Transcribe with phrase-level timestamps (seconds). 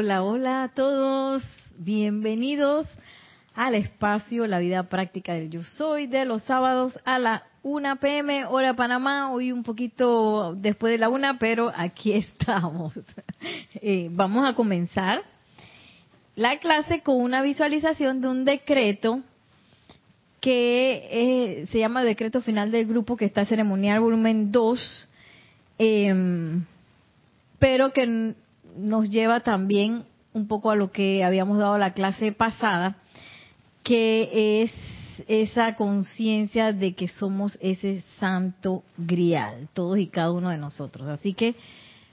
[0.00, 1.42] Hola, hola a todos.
[1.76, 2.86] Bienvenidos
[3.56, 8.44] al espacio La Vida Práctica del Yo Soy de los sábados a la 1 pm,
[8.44, 9.32] hora Panamá.
[9.32, 12.94] Hoy un poquito después de la 1, pero aquí estamos.
[13.74, 15.24] Eh, vamos a comenzar
[16.36, 19.20] la clase con una visualización de un decreto
[20.40, 25.08] que eh, se llama Decreto Final del Grupo, que está ceremonial volumen 2,
[25.78, 26.64] em,
[27.58, 28.36] pero que
[28.76, 32.96] nos lleva también un poco a lo que habíamos dado la clase pasada,
[33.82, 34.72] que es
[35.26, 41.08] esa conciencia de que somos ese santo grial, todos y cada uno de nosotros.
[41.08, 41.56] Así que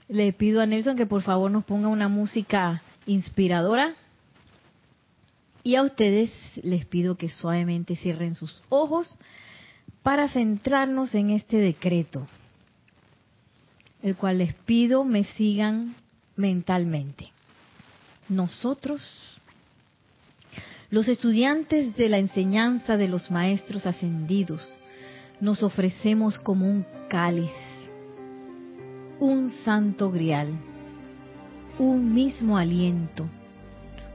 [0.08, 3.94] le pido a Nelson que por favor nos ponga una música inspiradora.
[5.62, 6.30] Y a ustedes
[6.62, 9.18] les pido que suavemente cierren sus ojos
[10.02, 12.28] para centrarnos en este decreto,
[14.02, 15.96] el cual les pido me sigan
[16.36, 17.32] mentalmente.
[18.28, 19.00] Nosotros,
[20.90, 24.62] los estudiantes de la enseñanza de los maestros ascendidos,
[25.40, 27.50] nos ofrecemos como un cáliz,
[29.20, 30.48] un santo grial,
[31.78, 33.26] un mismo aliento,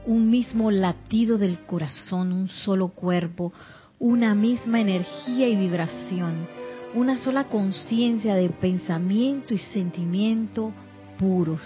[0.04, 3.52] un mismo latido del corazón, un solo cuerpo,
[3.98, 6.48] una misma energía y vibración,
[6.94, 10.72] una sola conciencia de pensamiento y sentimiento
[11.18, 11.60] puros,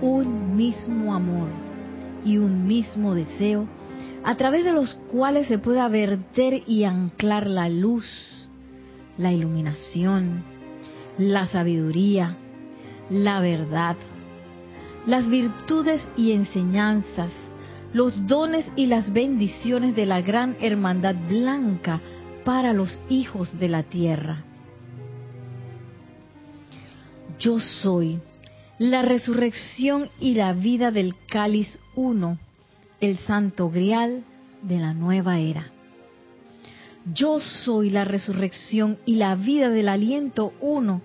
[0.00, 1.48] un mismo amor
[2.24, 3.66] y un mismo deseo,
[4.24, 8.06] a través de los cuales se pueda verter y anclar la luz,
[9.16, 10.42] la iluminación,
[11.18, 12.36] la sabiduría,
[13.08, 13.96] la verdad,
[15.06, 17.30] las virtudes y enseñanzas,
[17.92, 22.00] los dones y las bendiciones de la gran hermandad blanca
[22.44, 24.44] para los hijos de la tierra.
[27.38, 28.20] Yo soy
[28.80, 32.38] la resurrección y la vida del cáliz uno,
[32.98, 34.24] el santo grial
[34.62, 35.66] de la nueva era.
[37.12, 41.02] Yo soy la resurrección y la vida del aliento uno,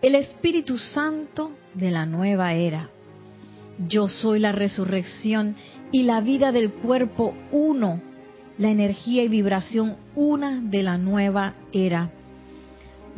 [0.00, 2.88] el Espíritu Santo de la nueva era.
[3.86, 5.54] Yo soy la resurrección
[5.92, 8.00] y la vida del cuerpo uno,
[8.56, 12.10] la energía y vibración una de la nueva era.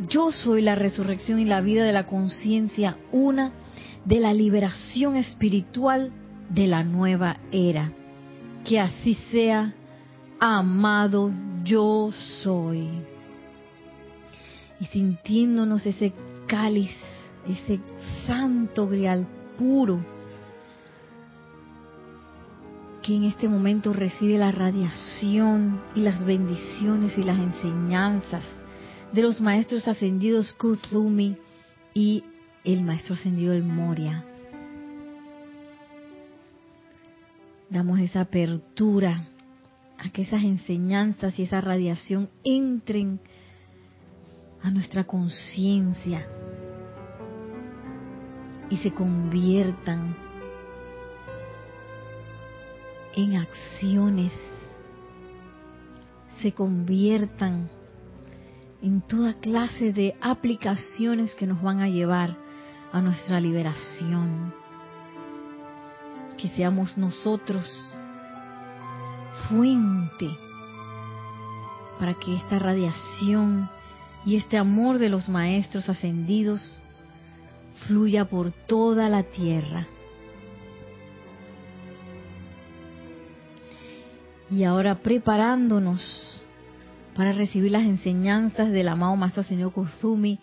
[0.09, 3.53] Yo soy la resurrección y la vida de la conciencia una
[4.05, 6.11] de la liberación espiritual
[6.49, 7.91] de la nueva era.
[8.65, 9.73] Que así sea,
[10.39, 11.31] amado
[11.63, 12.11] yo
[12.43, 12.89] soy.
[14.79, 16.13] Y sintiéndonos ese
[16.47, 16.91] cáliz,
[17.47, 17.79] ese
[18.25, 20.03] santo grial puro,
[23.01, 28.43] que en este momento recibe la radiación y las bendiciones y las enseñanzas
[29.11, 31.37] de los maestros ascendidos Kuthumi
[31.93, 32.23] y
[32.63, 34.23] el maestro ascendido El Moria.
[37.69, 39.25] Damos esa apertura
[39.97, 43.19] a que esas enseñanzas y esa radiación entren
[44.61, 46.25] a nuestra conciencia
[48.69, 50.15] y se conviertan
[53.15, 54.33] en acciones,
[56.41, 57.69] se conviertan
[58.81, 62.40] en toda clase de aplicaciones que nos van a llevar
[62.91, 64.53] a nuestra liberación.
[66.37, 67.65] Que seamos nosotros
[69.47, 70.29] fuente
[71.99, 73.69] para que esta radiación
[74.25, 76.81] y este amor de los maestros ascendidos
[77.87, 79.87] fluya por toda la tierra.
[84.49, 86.43] Y ahora preparándonos
[87.15, 90.39] para recibir las enseñanzas del amado Maestro Ascendido Kuzumi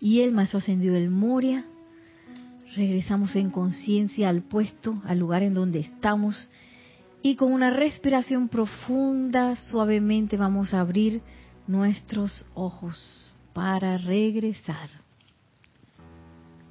[0.00, 1.66] y el Maestro Ascendido del Moria,
[2.74, 6.36] regresamos en conciencia al puesto, al lugar en donde estamos
[7.22, 11.20] y con una respiración profunda, suavemente vamos a abrir
[11.66, 14.88] nuestros ojos para regresar.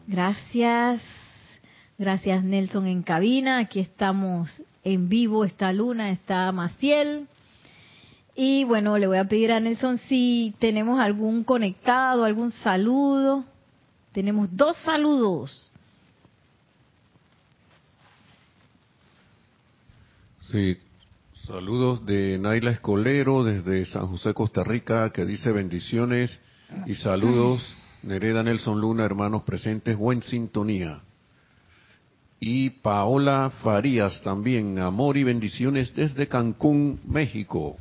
[0.08, 1.02] Gracias,
[2.00, 7.28] gracias Nelson en cabina, aquí estamos en vivo esta luna, está Maciel.
[8.36, 13.44] Y bueno, le voy a pedir a Nelson si tenemos algún conectado, algún saludo.
[14.13, 15.69] Tenemos dos saludos.
[20.51, 20.78] Sí,
[21.46, 26.40] saludos de Naila Escolero desde San José, Costa Rica, que dice bendiciones
[26.88, 27.75] y saludos.
[28.01, 31.01] Nereda Nelson Luna, hermanos presentes, buen sintonía
[32.40, 34.80] y Paola Farías también.
[34.80, 37.78] Amor y bendiciones desde Cancún, México.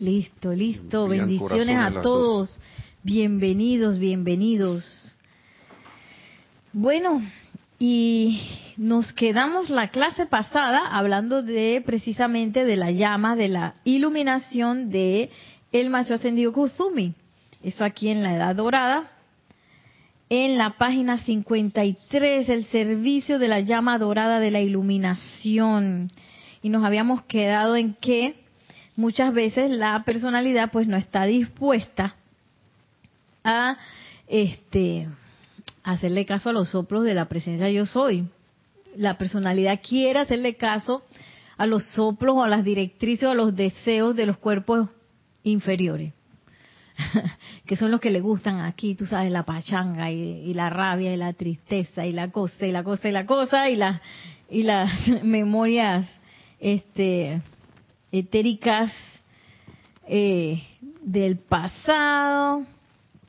[0.00, 1.08] Listo, listo.
[1.08, 2.60] bendiciones a, todos.
[3.02, 5.14] Bienvenidos, bienvenidos.
[6.72, 7.22] Bueno,
[7.84, 8.40] Y
[8.76, 15.30] nos quedamos la clase pasada hablando de precisamente de la llama, de la iluminación de
[15.72, 17.12] el maestro ascendido Kuzumi.
[17.60, 19.10] Eso aquí en la Edad Dorada.
[20.30, 26.12] En la página 53, el servicio de la llama dorada de la iluminación.
[26.62, 28.36] Y nos habíamos quedado en que
[28.94, 32.14] muchas veces la personalidad pues no está dispuesta
[33.42, 33.76] a
[34.28, 35.08] este
[35.82, 38.28] hacerle caso a los soplos de la presencia yo soy.
[38.96, 41.02] La personalidad quiere hacerle caso
[41.56, 44.88] a los soplos o a las directrices o a los deseos de los cuerpos
[45.44, 46.12] inferiores,
[47.66, 51.16] que son los que le gustan aquí, tú sabes, la pachanga y, la rabia y
[51.16, 54.02] la tristeza y la cosa y la cosa y la cosa y la
[54.50, 54.90] y las
[55.24, 56.06] memorias
[56.60, 57.40] este
[58.12, 58.92] etéricas
[60.06, 60.62] eh,
[61.00, 62.66] del pasado,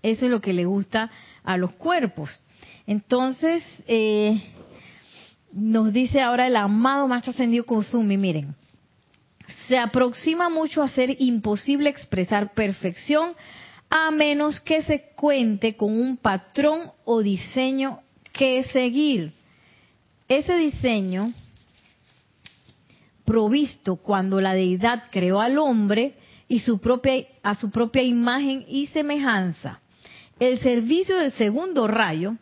[0.04, 1.10] eso es lo que le gusta
[1.44, 2.40] a los cuerpos.
[2.86, 4.40] Entonces, eh,
[5.54, 8.54] nos dice ahora el amado Maestro Ascendido Kozumi, miren,
[9.68, 13.32] se aproxima mucho a ser imposible expresar perfección
[13.90, 18.00] a menos que se cuente con un patrón o diseño
[18.34, 19.34] que seguir.
[20.28, 21.32] Ese diseño,
[23.24, 26.16] provisto cuando la deidad creó al hombre
[26.48, 29.80] y su propia, a su propia imagen y semejanza.
[30.44, 32.36] El servicio del segundo rayo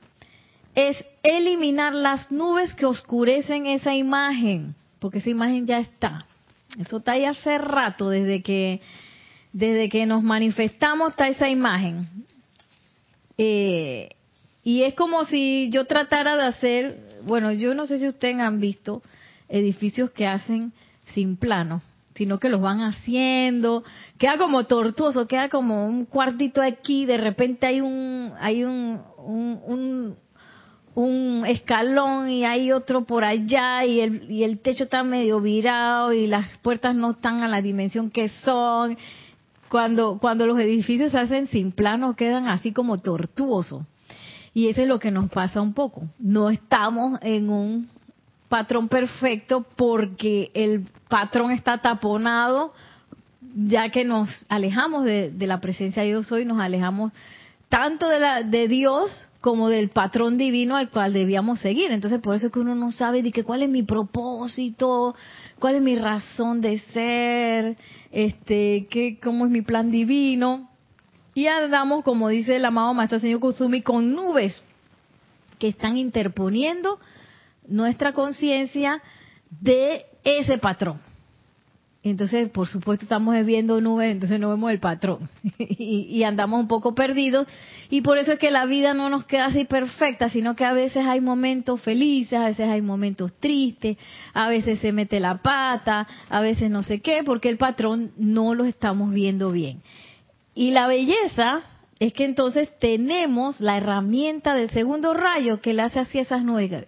[0.74, 6.26] es eliminar las nubes que oscurecen esa imagen, porque esa imagen ya está.
[6.80, 8.82] Eso está ahí hace rato, desde que,
[9.54, 12.08] desde que nos manifestamos está esa imagen.
[13.38, 14.10] Eh,
[14.64, 18.60] y es como si yo tratara de hacer, bueno, yo no sé si ustedes han
[18.60, 19.04] visto
[19.48, 20.74] edificios que hacen
[21.14, 21.84] sin plano,
[22.16, 23.84] sino que los van haciendo,
[24.18, 29.02] queda como tortuoso, queda como un cuartito aquí, de repente hay un, hay un,
[30.94, 36.14] un escalón y hay otro por allá y el, y el techo está medio virado
[36.14, 38.98] y las puertas no están a la dimensión que son.
[39.70, 43.86] Cuando, cuando los edificios se hacen sin plano quedan así como tortuosos.
[44.54, 46.10] Y eso es lo que nos pasa un poco.
[46.20, 47.90] No estamos en un
[48.52, 52.74] patrón perfecto porque el patrón está taponado
[53.56, 57.14] ya que nos alejamos de, la presencia de Dios hoy, nos alejamos
[57.70, 61.92] tanto de, la, de Dios como del patrón divino al cual debíamos seguir.
[61.92, 65.16] Entonces, por eso es que uno no sabe de que cuál es mi propósito,
[65.58, 67.78] cuál es mi razón de ser,
[68.12, 70.70] este, qué, cómo es mi plan divino.
[71.34, 74.62] Y andamos, como dice el amado Maestro Señor Kusumi, con nubes
[75.58, 77.00] que están interponiendo
[77.68, 79.02] nuestra conciencia
[79.50, 81.00] de ese patrón.
[82.04, 85.30] Entonces, por supuesto, estamos viendo nubes, entonces no vemos el patrón
[85.60, 87.46] y, andamos un poco perdidos.
[87.92, 90.74] Y por eso es que la vida no nos queda así perfecta, sino que a
[90.74, 93.98] veces hay momentos felices, a veces hay momentos tristes,
[94.34, 98.56] a veces se mete la pata, a veces no sé qué, porque el patrón no
[98.56, 99.84] lo estamos viendo bien.
[100.56, 101.62] Y la belleza
[102.00, 106.88] es que entonces tenemos la herramienta del segundo rayo que le hace así esas nubes.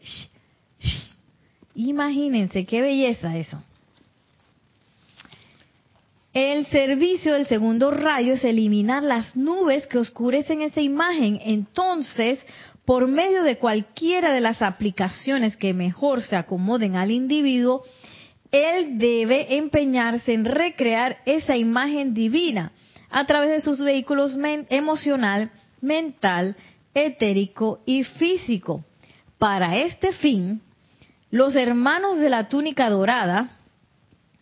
[1.75, 3.61] Imagínense qué belleza eso.
[6.33, 11.39] El servicio del segundo rayo es eliminar las nubes que oscurecen esa imagen.
[11.43, 12.43] Entonces,
[12.85, 17.83] por medio de cualquiera de las aplicaciones que mejor se acomoden al individuo,
[18.51, 22.71] él debe empeñarse en recrear esa imagen divina
[23.09, 24.35] a través de sus vehículos
[24.69, 26.55] emocional, mental,
[26.95, 28.83] etérico y físico.
[29.37, 30.61] Para este fin,
[31.33, 33.57] los hermanos de la túnica dorada,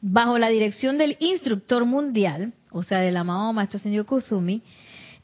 [0.02, 4.62] bajo la dirección del instructor mundial, o sea, del amado Maestro Señor Kusumi,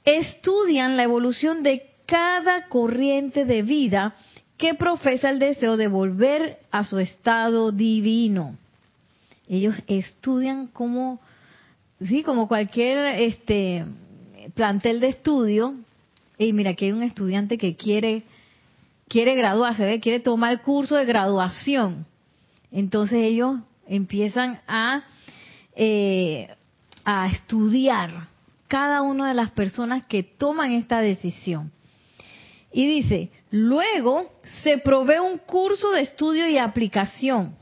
[0.05, 4.15] estudian la evolución de cada corriente de vida
[4.55, 8.55] que profesa el deseo de volver a su estado divino.
[9.50, 11.19] Ellos estudian como,
[12.00, 13.83] sí, como cualquier este
[14.55, 15.74] plantel de estudio.
[16.38, 18.24] Y mira, que hay un estudiante que quiere
[19.07, 22.05] quiere graduarse, quiere tomar el curso de graduación.
[22.71, 25.03] Entonces ellos empiezan a,
[25.75, 26.49] eh,
[27.05, 28.27] a estudiar
[28.67, 31.71] cada una de las personas que toman esta decisión.
[32.71, 34.29] Y dice, luego
[34.63, 37.55] se provee un curso de estudio y aplicación,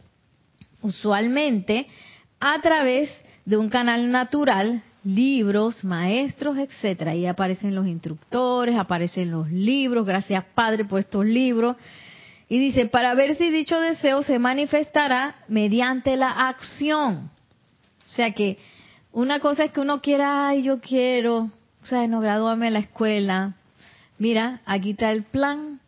[0.81, 1.87] usualmente
[2.39, 3.09] a través
[3.45, 7.11] de un canal natural, libros, maestros, etcétera.
[7.11, 11.77] Ahí aparecen los instructores, aparecen los libros, gracias Padre por estos libros,
[12.49, 17.31] y dice, para ver si dicho deseo se manifestará mediante la acción.
[18.05, 18.57] O sea que
[19.11, 21.49] una cosa es que uno quiera, ay, yo quiero,
[21.81, 23.53] o sea, no graduarme en la escuela.
[24.17, 25.79] Mira, aquí está el plan,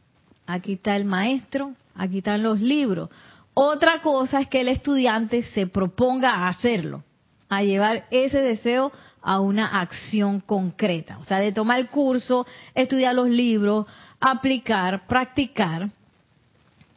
[0.45, 3.09] aquí está el maestro, aquí están los libros.
[3.53, 7.03] Otra cosa es que el estudiante se proponga a hacerlo,
[7.49, 11.17] a llevar ese deseo a una acción concreta.
[11.19, 13.85] O sea, de tomar el curso, estudiar los libros,
[14.19, 15.89] aplicar, practicar.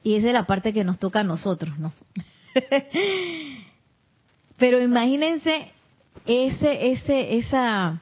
[0.03, 1.93] Y esa es la parte que nos toca a nosotros, ¿no?
[4.59, 5.73] Pero imagínense
[6.27, 8.01] ese, ese, esa,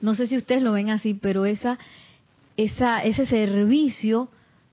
[0.00, 1.78] no sé si ustedes lo ven así, pero esa,
[2.56, 4.28] esa, ese servicio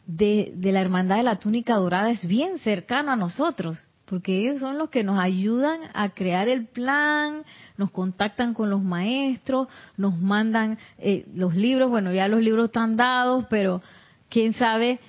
[0.05, 4.59] de, de la hermandad de la túnica dorada es bien cercano a nosotros, porque ellos
[4.59, 7.43] son los que nos ayudan a crear el plan,
[7.77, 12.97] nos contactan con los maestros, nos mandan eh, los libros, bueno, ya los libros están
[12.97, 13.81] dados, pero
[14.29, 14.99] quién sabe,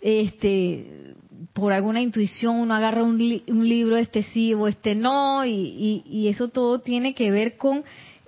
[0.00, 1.14] este,
[1.52, 6.28] por alguna intuición uno agarra un, un libro, este sí o este no, y, y
[6.28, 7.84] eso todo tiene que ver con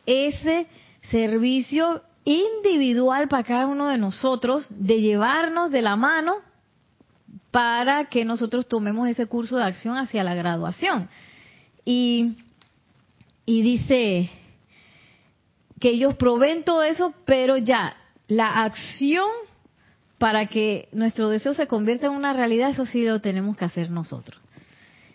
[0.07, 0.69] ese
[1.11, 6.48] servicio individual para cada uno de nosotros de llevarnos de la mano
[7.51, 11.09] para que nosotros tomemos ese curso de acción hacia la graduación.
[11.85, 12.37] Y,
[13.47, 14.31] y dice
[15.81, 19.29] que ellos proveen todo eso, pero ya la acción
[20.19, 23.91] para que nuestro deseo se convierta en una realidad, eso sí lo tenemos que hacer
[23.91, 24.41] nosotros.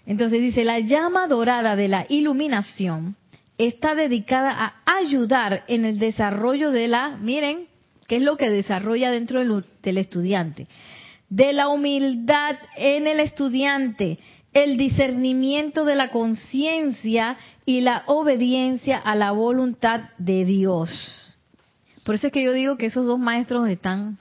[0.05, 3.15] Entonces dice, la llama dorada de la iluminación
[3.57, 7.67] está dedicada a ayudar en el desarrollo de la, miren,
[8.07, 10.67] ¿qué es lo que desarrolla dentro del, estudiante?
[11.35, 14.19] De la humildad en el estudiante,
[14.53, 21.35] el discernimiento de la conciencia y la obediencia a la voluntad de Dios.
[22.03, 24.19] Por eso es que yo digo que esos dos maestros están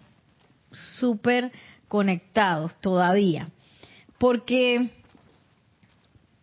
[0.70, 1.52] súper
[1.86, 3.50] conectados todavía.
[4.16, 4.90] Porque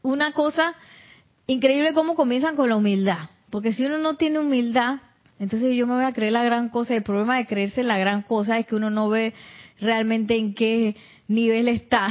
[0.03, 0.75] una cosa
[1.47, 3.29] increíble cómo comienzan con la humildad.
[3.49, 4.99] Porque si uno no tiene humildad,
[5.39, 6.93] entonces yo me voy a creer la gran cosa.
[6.93, 9.33] El problema de creerse la gran cosa es que uno no ve
[9.79, 10.95] realmente en qué
[11.27, 12.07] nivel está,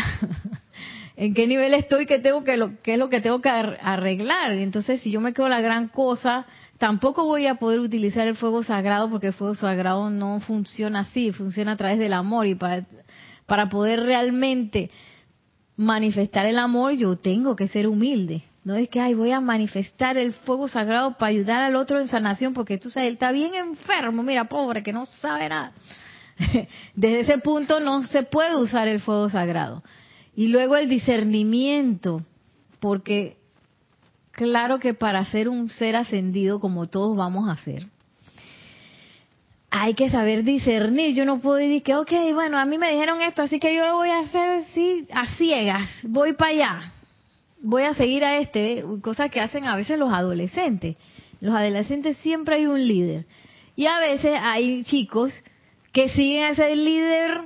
[1.17, 4.53] en qué nivel estoy, qué tengo que lo, qué es lo que tengo que arreglar.
[4.53, 6.47] Entonces si yo me quedo la gran cosa,
[6.79, 11.33] tampoco voy a poder utilizar el fuego sagrado porque el fuego sagrado no funciona así,
[11.33, 12.87] funciona a través del amor y para
[13.49, 14.91] para poder realmente
[15.77, 18.45] manifestar el amor yo tengo que ser humilde.
[18.63, 22.07] No es que, ay, voy a manifestar el fuego sagrado para ayudar al otro en
[22.07, 25.73] sanación, porque tú sabes, él está bien enfermo, mira, pobre, que no sabe nada.
[26.95, 29.83] Desde ese punto no se puede usar el fuego sagrado.
[30.37, 32.23] Y luego el discernimiento,
[32.81, 33.37] porque
[34.33, 37.87] claro que para ser un ser ascendido, como todos vamos a ser,
[39.71, 41.15] hay que saber discernir.
[41.15, 43.85] Yo no puedo decir que, ok, bueno, a mí me dijeron esto, así que yo
[43.85, 46.93] lo voy a hacer así, a ciegas, voy para allá
[47.61, 50.97] voy a seguir a este, cosa que hacen a veces los adolescentes.
[51.41, 53.27] Los adolescentes siempre hay un líder.
[53.77, 55.33] Y a veces hay chicos
[55.99, 57.41] que siguen a ese líder,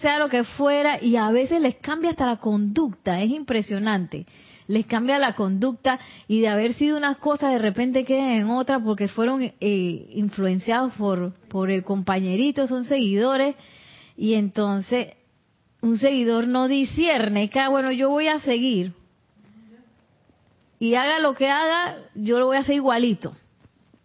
[0.00, 3.20] sea lo que fuera, y a veces les cambia hasta la conducta.
[3.20, 4.24] Es impresionante.
[4.66, 8.80] Les cambia la conducta y de haber sido unas cosas de repente quedan en otras
[8.82, 13.56] porque fueron eh, influenciados por, por el compañerito, son seguidores.
[14.16, 15.08] Y entonces
[15.82, 18.94] un seguidor no discierne que, ah, bueno, yo voy a seguir
[20.78, 23.34] y haga lo que haga, yo lo voy a hacer igualito.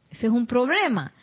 [0.09, 1.13] Ese es un problema.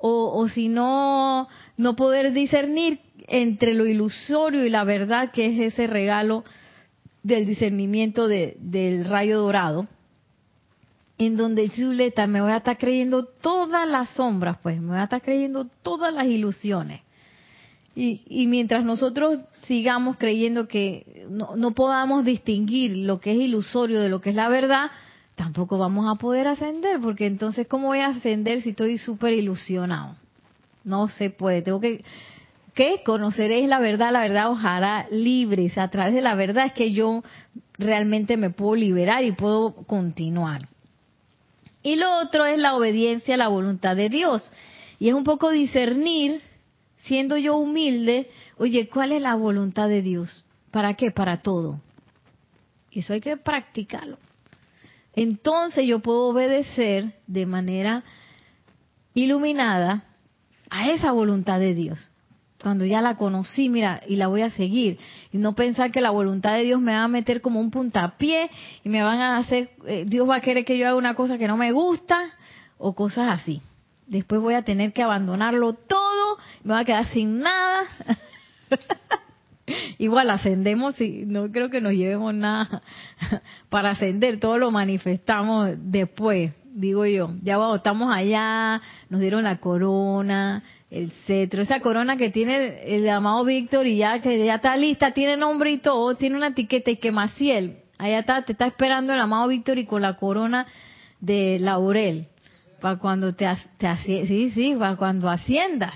[0.00, 5.86] O, si no, no poder discernir entre lo ilusorio y la verdad, que es ese
[5.88, 6.44] regalo
[7.24, 9.88] del discernimiento de, del rayo dorado,
[11.18, 15.04] en donde chuleta me voy a estar creyendo todas las sombras, pues me voy a
[15.04, 17.00] estar creyendo todas las ilusiones.
[18.00, 24.20] Y, mientras nosotros sigamos creyendo que no, podamos distinguir lo que es ilusorio de lo
[24.20, 24.92] que es la verdad,
[25.38, 30.16] tampoco vamos a poder ascender, porque entonces, ¿cómo voy a ascender si estoy súper ilusionado?
[30.82, 31.62] No se puede.
[31.62, 32.04] Tengo que,
[32.74, 33.02] ¿qué?
[33.04, 35.78] Conoceréis la verdad, la verdad os hará libres.
[35.78, 37.22] A través de la verdad es que yo
[37.78, 40.66] realmente me puedo liberar y puedo continuar.
[41.84, 44.50] Y lo otro es la obediencia a la voluntad de Dios.
[44.98, 46.42] Y es un poco discernir
[46.96, 50.44] siendo yo humilde, oye, ¿cuál es la voluntad de Dios?
[50.72, 51.12] ¿Para qué?
[51.12, 51.80] Para todo.
[52.90, 54.18] Eso hay que practicarlo.
[55.20, 58.04] Entonces yo puedo obedecer de manera
[59.14, 60.04] iluminada
[60.70, 62.12] a esa voluntad de Dios.
[62.62, 64.96] Cuando ya la conocí, mira, y la voy a seguir.
[65.32, 68.48] Y no pensar que la voluntad de Dios me va a meter como un puntapié
[68.84, 71.36] y me van a hacer, eh, Dios va a querer que yo haga una cosa
[71.36, 72.20] que no me gusta
[72.76, 73.60] o cosas así.
[74.06, 77.82] Después voy a tener que abandonarlo todo, me voy a quedar sin nada.
[79.98, 82.82] Igual ascendemos y no creo que nos llevemos nada
[83.68, 87.30] para ascender, todo lo manifestamos después, digo yo.
[87.42, 93.44] Ya estamos allá, nos dieron la corona, el cetro, esa corona que tiene el amado
[93.44, 96.96] Víctor y ya que ya está lista, tiene nombre y todo, tiene una etiqueta y
[96.96, 100.66] que Maciel, allá está, te está esperando el amado Víctor y con la corona
[101.20, 102.28] de laurel
[102.80, 103.46] para cuando te,
[103.76, 105.94] te sí, sí, para cuando asciendas.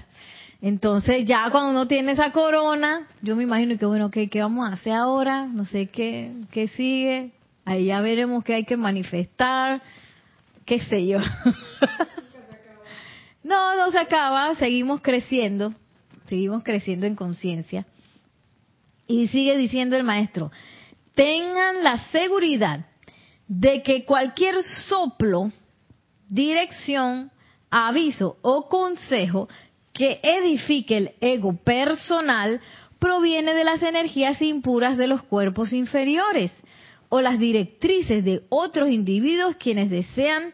[0.62, 4.70] Entonces ya cuando uno tiene esa corona, yo me imagino que bueno, ¿qué, qué vamos
[4.70, 5.46] a hacer ahora?
[5.46, 7.32] No sé qué, qué sigue.
[7.64, 9.82] Ahí ya veremos qué hay que manifestar,
[10.64, 11.18] qué sé yo.
[13.42, 15.74] no, no se acaba, seguimos creciendo,
[16.26, 17.84] seguimos creciendo en conciencia.
[19.08, 20.52] Y sigue diciendo el maestro,
[21.16, 22.86] tengan la seguridad
[23.48, 25.50] de que cualquier soplo,
[26.28, 27.32] dirección,
[27.68, 29.48] aviso o consejo
[29.92, 32.60] que edifique el ego personal
[32.98, 36.52] proviene de las energías impuras de los cuerpos inferiores
[37.08, 40.52] o las directrices de otros individuos quienes desean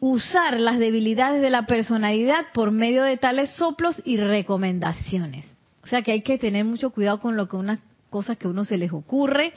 [0.00, 5.46] usar las debilidades de la personalidad por medio de tales soplos y recomendaciones.
[5.82, 7.80] O sea que hay que tener mucho cuidado con lo que unas
[8.10, 9.52] cosas que a uno se les ocurre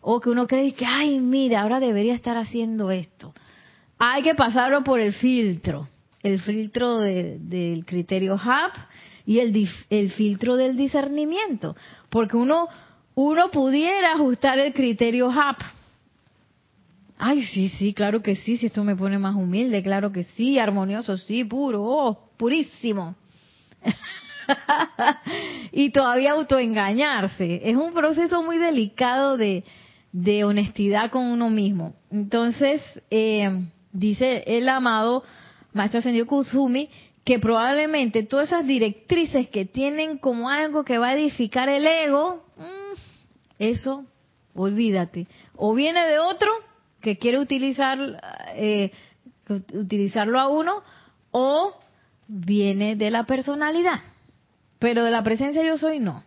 [0.00, 3.32] o que uno cree que, ay, mira, ahora debería estar haciendo esto.
[3.98, 5.88] Hay que pasarlo por el filtro
[6.22, 8.74] el filtro del criterio HAP
[9.26, 11.76] y el, el filtro del discernimiento,
[12.10, 12.68] porque uno
[13.20, 15.60] uno pudiera ajustar el criterio HAP.
[17.18, 20.56] Ay, sí, sí, claro que sí, si esto me pone más humilde, claro que sí,
[20.56, 23.16] armonioso, sí, puro, oh, purísimo.
[25.72, 27.60] y todavía autoengañarse.
[27.68, 29.64] Es un proceso muy delicado de,
[30.12, 31.96] de honestidad con uno mismo.
[32.12, 35.24] Entonces, eh, dice el amado
[35.72, 36.88] Maestro Ascendido Kuzumi,
[37.24, 42.44] que probablemente todas esas directrices que tienen como algo que va a edificar el ego,
[42.56, 42.98] mm,
[43.58, 44.06] eso,
[44.54, 45.26] olvídate.
[45.56, 46.50] O viene de otro
[47.00, 47.98] que quiere utilizar,
[48.54, 48.90] eh,
[49.74, 50.82] utilizarlo a uno,
[51.30, 51.78] o
[52.26, 54.00] viene de la personalidad.
[54.78, 56.24] Pero de la presencia yo soy no.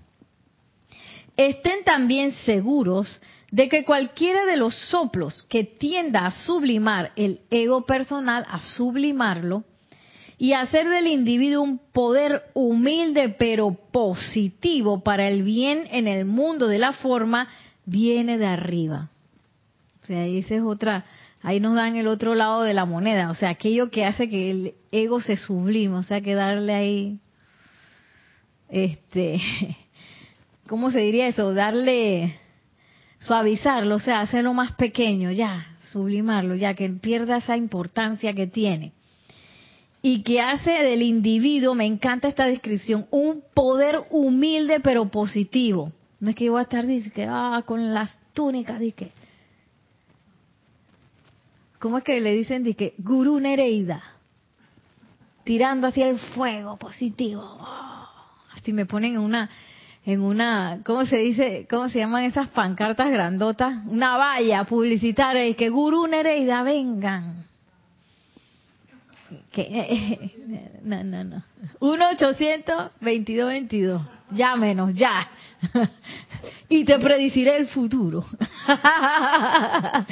[1.38, 7.86] Estén también seguros de que cualquiera de los soplos que tienda a sublimar el ego
[7.86, 9.66] personal, a sublimarlo,
[10.38, 16.68] y hacer del individuo un poder humilde pero positivo para el bien en el mundo
[16.68, 17.48] de la forma,
[17.86, 19.12] viene de arriba.
[20.02, 21.06] O sea, esa es otra,
[21.44, 24.50] ahí nos dan el otro lado de la moneda, o sea, aquello que hace que
[24.50, 27.20] el ego se sublime, o sea, que darle ahí,
[28.70, 29.40] este,
[30.68, 31.54] ¿cómo se diría eso?
[31.54, 32.41] Darle
[33.22, 38.94] suavizarlo, o sea, hacerlo más pequeño, ya, sublimarlo, ya que pierda esa importancia que tiene.
[40.02, 45.92] Y que hace del individuo, me encanta esta descripción, un poder humilde pero positivo.
[46.20, 46.86] No es que yo voy a estar
[47.30, 49.12] ah, con las túnicas, dice,
[51.78, 52.64] ¿cómo es que le dicen?
[52.64, 54.02] Dice, Guru Nereida,
[55.44, 57.44] tirando hacia el fuego positivo.
[57.62, 58.10] Ah,
[58.56, 59.50] así me ponen en una
[60.06, 61.68] en una, ¿cómo se dice?
[61.70, 63.86] ¿Cómo se llaman esas pancartas grandotas?
[63.88, 67.46] Una valla publicitaria y que Gurú Nereida vengan.
[69.52, 70.20] Que,
[70.84, 71.44] no, no, no.
[71.80, 74.02] 1-800-2222.
[74.32, 75.30] Llámenos, ya.
[76.70, 78.26] y te prediciré el futuro.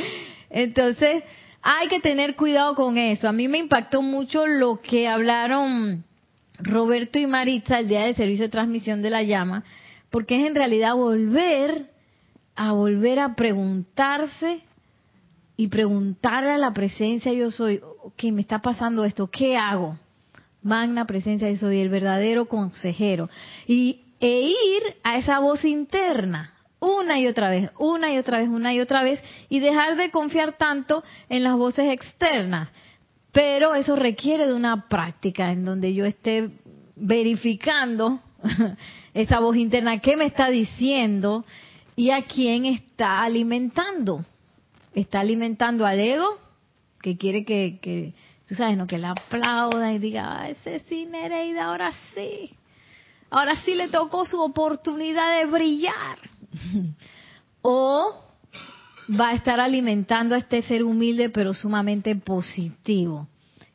[0.51, 1.23] Entonces,
[1.61, 3.27] hay que tener cuidado con eso.
[3.27, 6.03] A mí me impactó mucho lo que hablaron
[6.59, 9.63] Roberto y Maritza el día del servicio de transmisión de la llama,
[10.09, 11.89] porque es en realidad volver
[12.55, 14.61] a volver a preguntarse
[15.55, 17.81] y preguntarle a la presencia yo soy,
[18.15, 19.27] ¿qué me está pasando esto?
[19.27, 19.97] ¿Qué hago?
[20.61, 23.29] Magna presencia yo soy, el verdadero consejero.
[23.67, 28.49] Y, e ir a esa voz interna, una y otra vez, una y otra vez,
[28.49, 32.69] una y otra vez, y dejar de confiar tanto en las voces externas.
[33.31, 36.49] Pero eso requiere de una práctica en donde yo esté
[36.95, 38.19] verificando
[39.21, 41.45] esa voz interna, ¿qué me está diciendo?
[41.95, 44.23] ¿Y a quién está alimentando?
[44.93, 46.27] ¿Está alimentando al ego?
[47.01, 48.13] Que quiere que, que
[48.47, 48.87] tú sabes, ¿no?
[48.87, 52.51] Que le aplauda y diga, ah, ese sí, Nereida, ahora sí.
[53.29, 56.17] Ahora sí le tocó su oportunidad de brillar.
[57.61, 58.23] o
[59.19, 63.27] va a estar alimentando a este ser humilde pero sumamente positivo.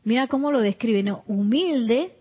[0.04, 1.22] Mira cómo lo describe, ¿no?
[1.26, 2.14] Humilde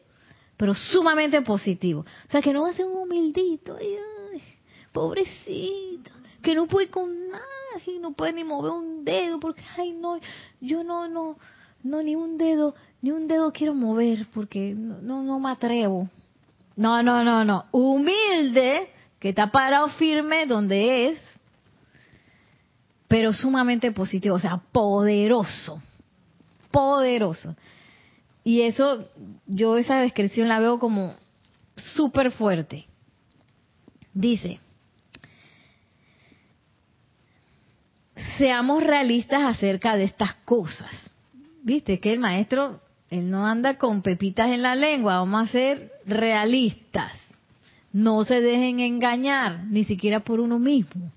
[0.63, 2.05] pero sumamente positivo.
[2.25, 4.41] O sea, que no va a ser un humildito, ay,
[4.93, 6.09] pobrecito,
[6.41, 7.43] que no puede con nada,
[7.85, 10.17] y no puede ni mover un dedo, porque, ay, no,
[10.61, 11.35] yo no, no,
[11.83, 16.07] no, ni un dedo, ni un dedo quiero mover, porque no, no, me atrevo.
[16.77, 17.65] No, no, no, no.
[17.73, 18.87] Humilde,
[19.19, 21.19] que está parado firme donde es,
[23.09, 25.81] pero sumamente positivo, o sea, poderoso,
[26.71, 27.53] poderoso.
[28.43, 29.09] Y eso,
[29.47, 31.15] yo esa descripción la veo como
[31.95, 32.85] súper fuerte.
[34.13, 34.59] Dice,
[38.37, 41.11] seamos realistas acerca de estas cosas.
[41.63, 45.91] Viste que el maestro, él no anda con pepitas en la lengua, vamos a ser
[46.05, 47.13] realistas.
[47.91, 51.11] No se dejen engañar, ni siquiera por uno mismo.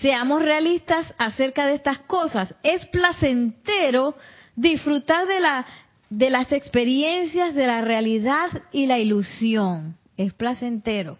[0.00, 2.54] Seamos realistas acerca de estas cosas.
[2.62, 4.16] Es placentero
[4.56, 5.66] disfrutar de, la,
[6.12, 9.96] de las experiencias de la realidad y la ilusión.
[10.18, 11.18] Es placentero.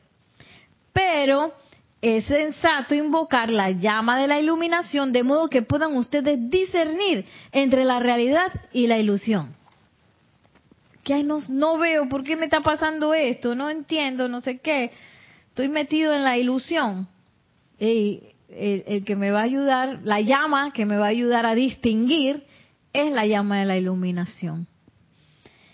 [0.92, 1.55] Pero
[2.02, 7.87] es sensato invocar la llama de la iluminación de modo que puedan ustedes discernir entre
[7.87, 9.55] la realidad y la ilusión.
[11.05, 14.90] Que no, no veo por qué me está pasando esto, no entiendo, no sé qué.
[15.48, 17.09] Estoy metido en la ilusión.
[17.81, 21.46] Y el, el que me va a ayudar, la llama que me va a ayudar
[21.46, 22.44] a distinguir
[22.92, 24.68] es la llama de la iluminación.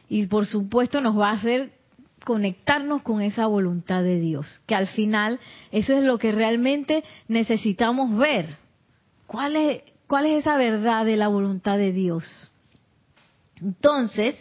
[0.08, 1.72] Y por supuesto nos va a hacer
[2.24, 5.40] conectarnos con esa voluntad de Dios, que al final
[5.70, 8.56] eso es lo que realmente necesitamos ver.
[9.26, 12.50] ¿Cuál es, cuál es esa verdad de la voluntad de Dios?
[13.60, 14.36] Entonces,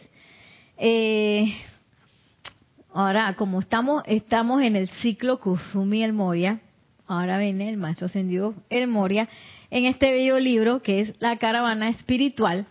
[0.77, 1.53] eh,
[2.93, 6.61] ahora como estamos, estamos en el ciclo Kusumi el Moria,
[7.07, 9.29] ahora viene el maestro ascendido el Moria,
[9.69, 12.65] en este bello libro que es La Caravana Espiritual,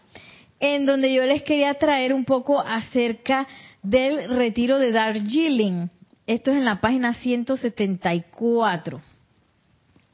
[0.61, 3.47] en donde yo les quería traer un poco acerca
[3.83, 5.89] del retiro de Darjeeling.
[6.27, 9.01] Esto es en la página 174.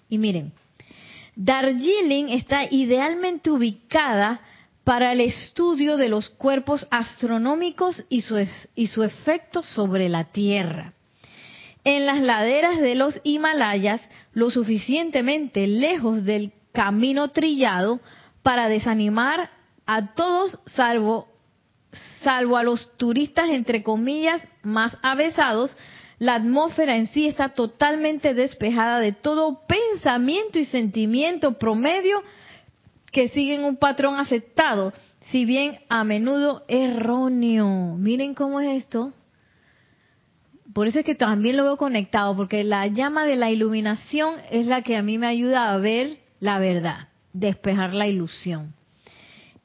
[0.09, 0.53] Y miren,
[1.37, 4.41] Darjeeling está idealmente ubicada
[4.85, 8.37] para el estudio de los cuerpos astronómicos y su,
[8.75, 10.93] y su efecto sobre la Tierra.
[11.85, 18.01] En las laderas de los Himalayas, lo suficientemente lejos del camino trillado
[18.43, 19.51] para desanimar
[19.87, 21.29] a todos salvo
[22.23, 25.77] salvo a los turistas, entre comillas, más avesados,
[26.19, 32.23] la atmósfera en sí está totalmente despejada de todo pensamiento y sentimiento promedio
[33.11, 34.93] que siguen un patrón aceptado,
[35.31, 37.97] si bien a menudo erróneo.
[37.97, 39.13] Miren cómo es esto.
[40.73, 44.67] Por eso es que también lo veo conectado, porque la llama de la iluminación es
[44.67, 48.75] la que a mí me ayuda a ver la verdad, despejar la ilusión.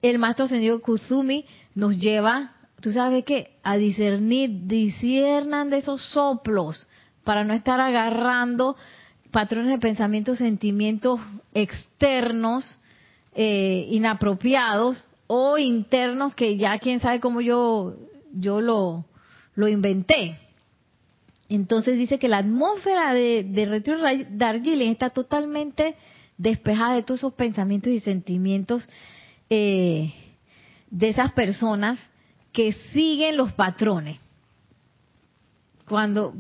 [0.02, 6.88] El maestro ascendido Kuzumi nos lleva, tú sabes qué, a discernir, disiernan de esos soplos
[7.24, 8.76] para no estar agarrando
[9.32, 11.20] patrones de pensamiento, sentimientos
[11.54, 12.80] externos,
[13.36, 17.96] eh, inapropiados o internos que ya quién sabe cómo yo,
[18.34, 19.06] yo lo,
[19.56, 20.38] lo inventé.
[21.50, 24.00] Entonces dice que la atmósfera de, de Retiro
[24.32, 25.96] Darjeeling está totalmente
[26.38, 28.88] despejada de todos esos pensamientos y sentimientos
[29.50, 30.14] eh,
[30.90, 32.00] de esas personas
[32.52, 34.20] que siguen los patrones.
[35.88, 36.34] Cuando,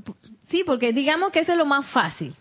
[0.50, 2.36] sí, porque digamos que eso es lo más fácil.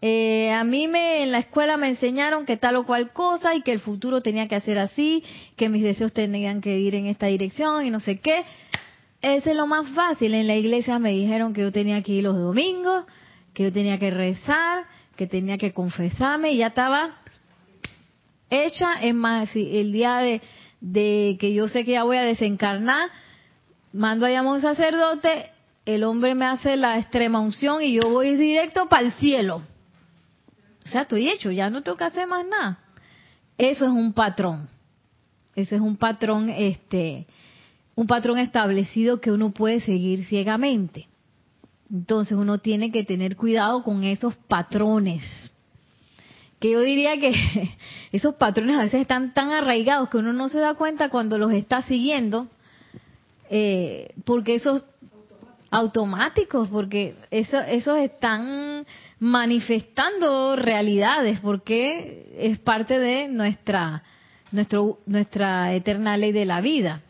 [0.00, 3.62] Eh, a mí me, en la escuela me enseñaron que tal o cual cosa y
[3.62, 5.24] que el futuro tenía que hacer así,
[5.56, 8.44] que mis deseos tenían que ir en esta dirección y no sé qué.
[9.20, 10.34] Ese es lo más fácil.
[10.34, 13.06] En la iglesia me dijeron que yo tenía que ir los domingos,
[13.54, 14.84] que yo tenía que rezar,
[15.16, 17.16] que tenía que confesarme y ya estaba
[18.50, 19.00] hecha.
[19.02, 20.40] Es más, el día de,
[20.80, 23.10] de que yo sé que ya voy a desencarnar,
[23.92, 25.50] mando a llamar a un sacerdote,
[25.86, 29.62] el hombre me hace la extrema unción y yo voy directo para el cielo.
[30.84, 32.78] O sea, estoy hecho, ya no tengo que hacer más nada.
[33.56, 34.68] Eso es un patrón.
[35.54, 37.26] Ese es un patrón, este,
[37.94, 41.08] un patrón establecido que uno puede seguir ciegamente.
[41.90, 45.50] Entonces uno tiene que tener cuidado con esos patrones
[46.58, 47.32] que yo diría que
[48.12, 51.52] esos patrones a veces están tan arraigados que uno no se da cuenta cuando los
[51.52, 52.48] está siguiendo,
[53.50, 54.84] eh, porque esos
[55.70, 58.86] automáticos, porque eso, esos están
[59.18, 64.02] manifestando realidades, porque es parte de nuestra,
[64.52, 67.02] nuestro, nuestra eterna ley de la vida.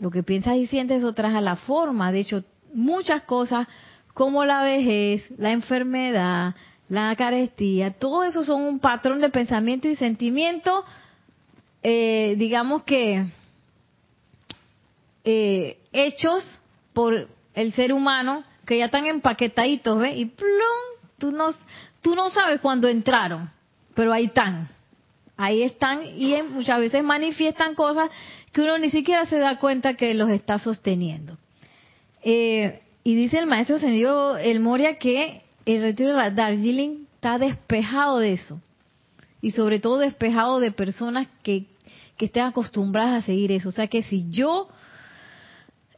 [0.00, 2.10] Lo que piensas y sientes eso a la forma.
[2.10, 3.68] De hecho, muchas cosas
[4.12, 6.54] como la vejez, la enfermedad,
[6.88, 10.84] la carestía, todo eso son un patrón de pensamiento y sentimiento,
[11.82, 13.26] eh, digamos que
[15.24, 16.60] eh, hechos
[16.92, 20.16] por el ser humano que ya están empaquetaditos, ¿ves?
[20.16, 20.48] Y plum,
[21.18, 21.54] tú no,
[22.00, 23.50] tú no sabes cuándo entraron,
[23.94, 24.68] pero ahí están.
[25.36, 28.08] Ahí están y muchas veces manifiestan cosas
[28.52, 31.36] que uno ni siquiera se da cuenta que los está sosteniendo.
[32.22, 38.18] Eh, y dice el maestro Sendido El Moria que el retiro de Darjeeling está despejado
[38.18, 38.60] de eso.
[39.40, 41.66] Y sobre todo despejado de personas que,
[42.18, 43.68] estén acostumbradas a seguir eso.
[43.68, 44.68] O sea que si yo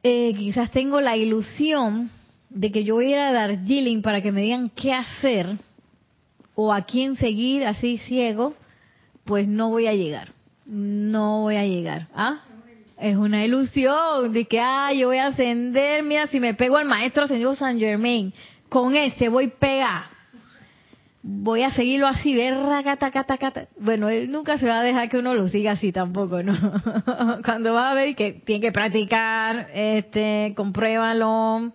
[0.03, 2.11] eh, quizás tengo la ilusión
[2.51, 5.47] de que yo voy a ir a Darjeeling para que me digan qué hacer
[6.57, 8.55] o a quién seguir así ciego,
[9.25, 10.33] pues no voy a llegar.
[10.65, 12.09] No voy a llegar.
[12.13, 12.41] ¿Ah?
[12.99, 16.87] Es una ilusión de que, ah, yo voy a ascender, mira, si me pego al
[16.87, 18.33] maestro ascendido San Germain,
[18.69, 20.11] con este voy pega.
[21.23, 23.67] Voy a seguirlo así, ver, cata, cata, cata.
[23.79, 26.55] Bueno, él nunca se va a dejar que uno lo siga así tampoco, ¿no?
[27.45, 31.73] Cuando va a ver que tiene que practicar, este, compruébalo,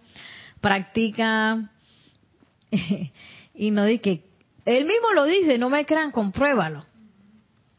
[0.61, 1.69] practica.
[3.53, 4.23] y no di que,
[4.65, 6.85] él mismo lo dice, no me crean, compruébalo.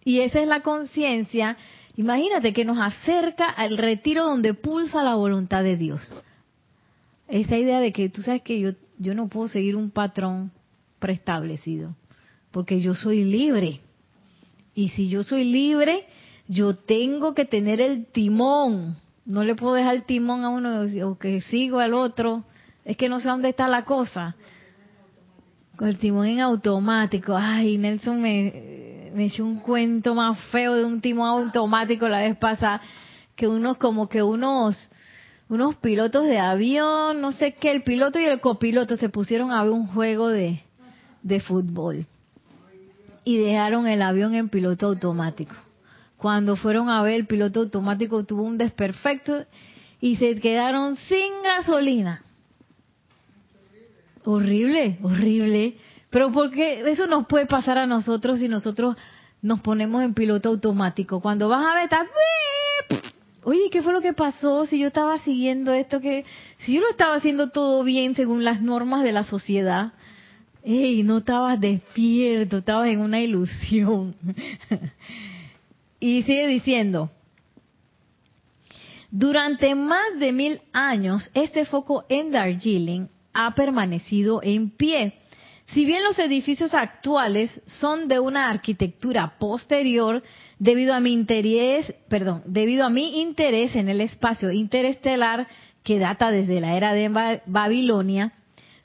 [0.05, 1.57] Y esa es la conciencia
[1.97, 6.15] Imagínate que nos acerca al retiro donde pulsa la voluntad de Dios.
[7.29, 10.53] Esa idea de que tú sabes que yo, yo no puedo seguir un patrón
[10.99, 11.95] preestablecido,
[12.51, 13.81] porque yo soy libre.
[14.75, 16.07] Y si yo soy libre,
[16.49, 18.97] yo tengo que tener el timón.
[19.25, 22.45] No le puedo dejar el timón a uno o que sigo al otro.
[22.85, 24.35] Es que no sé dónde está la cosa.
[25.77, 27.37] Con el timón en automático.
[27.37, 32.37] Ay, Nelson me, me echó un cuento más feo de un timón automático la vez
[32.37, 32.81] pasada,
[33.37, 34.91] que unos como que unos
[35.49, 39.63] unos pilotos de avión, no sé qué, el piloto y el copiloto se pusieron a
[39.63, 40.63] ver un juego de,
[41.23, 42.07] de fútbol
[43.25, 45.55] y dejaron el avión en piloto automático.
[46.17, 49.45] Cuando fueron a ver, el piloto automático tuvo un desperfecto
[50.01, 52.23] y se quedaron sin gasolina.
[54.25, 55.77] Horrible, horrible.
[56.11, 58.97] Pero porque eso nos puede pasar a nosotros si nosotros
[59.41, 61.21] nos ponemos en piloto automático.
[61.21, 62.07] Cuando vas a ver, estás...
[63.45, 64.67] Oye, ¿qué fue lo que pasó?
[64.67, 66.25] Si yo estaba siguiendo esto, que
[66.59, 69.93] si yo lo estaba haciendo todo bien según las normas de la sociedad,
[70.63, 71.03] ¡ey!
[71.03, 74.15] No estabas despierto, estabas en una ilusión.
[76.01, 77.11] y sigue diciendo,
[79.11, 85.15] durante más de mil años, este foco en Darjeeling ha permanecido en pie
[85.73, 90.23] si bien los edificios actuales son de una arquitectura posterior,
[90.59, 95.49] debido a mi interés, perdón, debido a mi interés en el espacio interestelar
[95.83, 98.33] que data desde la era de Babilonia,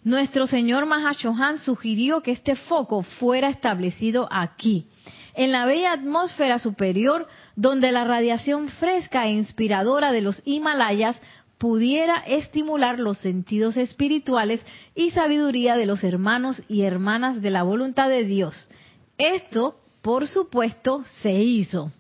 [0.04, 4.88] nuestro señor Mahashohan sugirió que este foco fuera establecido aquí,
[5.34, 11.20] en la bella atmósfera superior donde la radiación fresca e inspiradora de los Himalayas
[11.58, 14.62] pudiera estimular los sentidos espirituales
[14.96, 18.70] y sabiduría de los hermanos y hermanas de la voluntad de Dios.
[19.18, 21.92] Esto, por supuesto, se hizo.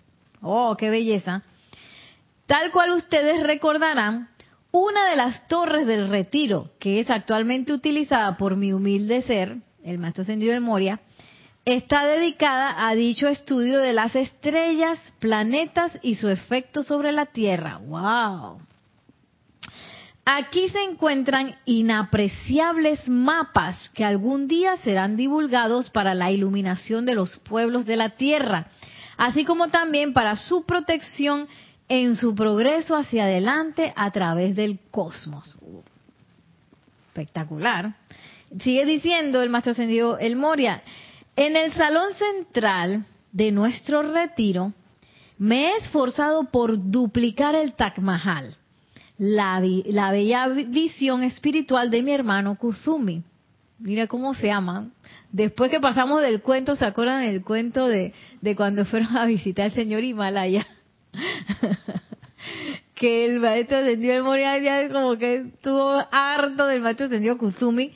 [0.41, 1.43] Oh, qué belleza.
[2.46, 4.30] Tal cual ustedes recordarán,
[4.72, 9.98] una de las torres del retiro, que es actualmente utilizada por mi humilde ser, el
[9.98, 11.02] maestro ascendido de Moria,
[11.65, 17.78] está dedicada a dicho estudio de las estrellas, planetas y su efecto sobre la Tierra.
[17.78, 18.60] ¡Wow!
[20.30, 27.38] Aquí se encuentran inapreciables mapas que algún día serán divulgados para la iluminación de los
[27.38, 28.68] pueblos de la tierra,
[29.16, 31.48] así como también para su protección
[31.88, 35.58] en su progreso hacia adelante a través del cosmos.
[37.08, 37.96] Espectacular.
[38.62, 40.82] Sigue diciendo el maestro ascendido El Moria,
[41.38, 44.74] en el salón central de nuestro retiro
[45.38, 48.58] me he esforzado por duplicar el Taj Mahal
[49.17, 53.23] la, la bella visión espiritual de mi hermano Kuzumi.
[53.80, 54.91] Mira cómo se llaman.
[55.32, 59.65] Después que pasamos del cuento, ¿se acuerdan del cuento de, de cuando fueron a visitar
[59.65, 60.65] al señor Himalaya?
[62.95, 67.93] que el maestro ascendió el Moria como que estuvo harto del maestro ascendido Kuzumi.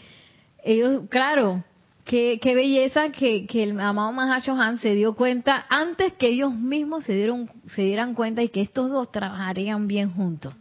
[0.64, 1.64] Ellos, claro,
[2.06, 7.06] qué, qué belleza que, que el amado Han se dio cuenta antes que ellos mismos
[7.06, 10.54] se dieron se dieran cuenta y que estos dos trabajarían bien juntos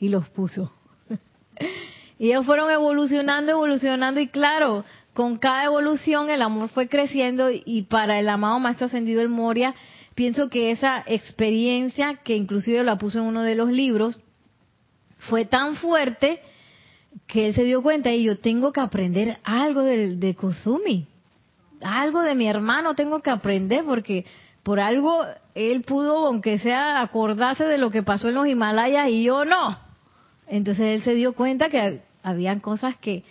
[0.00, 0.72] y los puso.
[2.18, 7.82] y ellos fueron evolucionando, evolucionando y claro, con cada evolución el amor fue creciendo y
[7.82, 9.74] para el amado Maestro Ascendido el Moria,
[10.14, 14.20] pienso que esa experiencia, que inclusive la puso en uno de los libros,
[15.18, 16.40] fue tan fuerte
[17.26, 21.06] que él se dio cuenta y yo tengo que aprender algo de, de Kuzumi,
[21.82, 24.24] algo de mi hermano tengo que aprender porque
[24.62, 29.24] por algo él pudo, aunque sea, acordarse de lo que pasó en los Himalayas y
[29.24, 29.89] yo no.
[30.50, 33.22] Entonces él se dio cuenta que habían cosas que,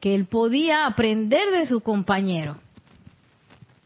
[0.00, 2.56] que él podía aprender de su compañero.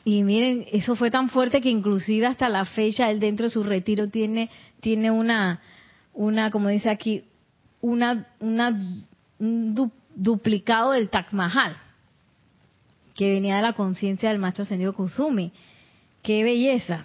[0.05, 3.65] Y miren, eso fue tan fuerte que inclusive hasta la fecha él dentro de su
[3.65, 5.61] retiro tiene, tiene una,
[6.15, 7.25] una, como dice aquí,
[7.81, 8.69] una, una,
[9.41, 11.77] un duplicado del Taj Mahal,
[13.17, 15.51] que venía de la conciencia del maestro ascendido Kuzumi.
[16.23, 17.05] ¡Qué belleza!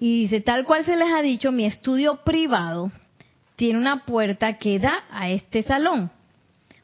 [0.00, 2.90] Y dice, tal cual se les ha dicho, mi estudio privado
[3.58, 6.12] tiene una puerta que da a este salón.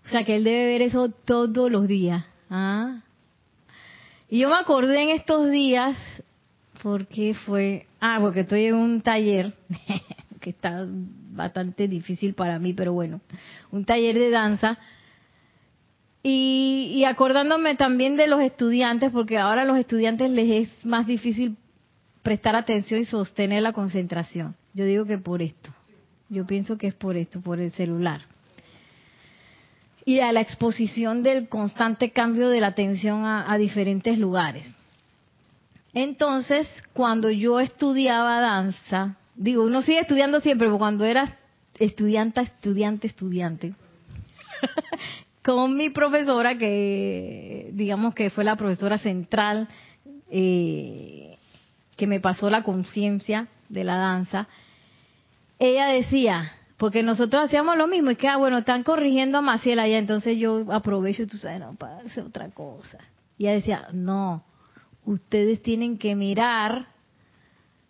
[0.05, 2.25] O sea que él debe ver eso todos los días.
[2.51, 3.01] ¿ah?
[4.29, 5.97] Y yo me acordé en estos días,
[6.83, 9.53] porque fue, ah, porque estoy en un taller,
[10.41, 10.85] que está
[11.31, 13.21] bastante difícil para mí, pero bueno,
[13.71, 14.77] un taller de danza.
[16.25, 21.07] Y, y acordándome también de los estudiantes, porque ahora a los estudiantes les es más
[21.07, 21.57] difícil
[22.25, 24.57] prestar atención y sostener la concentración.
[24.73, 25.71] Yo digo que por esto.
[26.29, 28.23] Yo pienso que es por esto, por el celular.
[30.05, 34.67] Y a la exposición del constante cambio de la atención a, diferentes lugares.
[35.95, 41.39] Entonces, cuando yo estudiaba danza, digo, uno sigue estudiando siempre, pero cuando era
[41.79, 43.75] estudiante, estudiante, estudiante,
[45.43, 49.69] con mi profesora, que digamos que fue la profesora central,
[50.31, 51.37] eh,
[51.97, 54.49] que me pasó la conciencia de la danza,
[55.59, 59.79] ella decía, porque nosotros hacíamos lo mismo, y que, ah, bueno, están corrigiendo a Maciel
[59.79, 62.99] allá, entonces yo aprovecho tú sabes, no, para hacer otra cosa.
[63.39, 64.45] Y ella decía, no,
[65.05, 66.89] ustedes tienen que mirar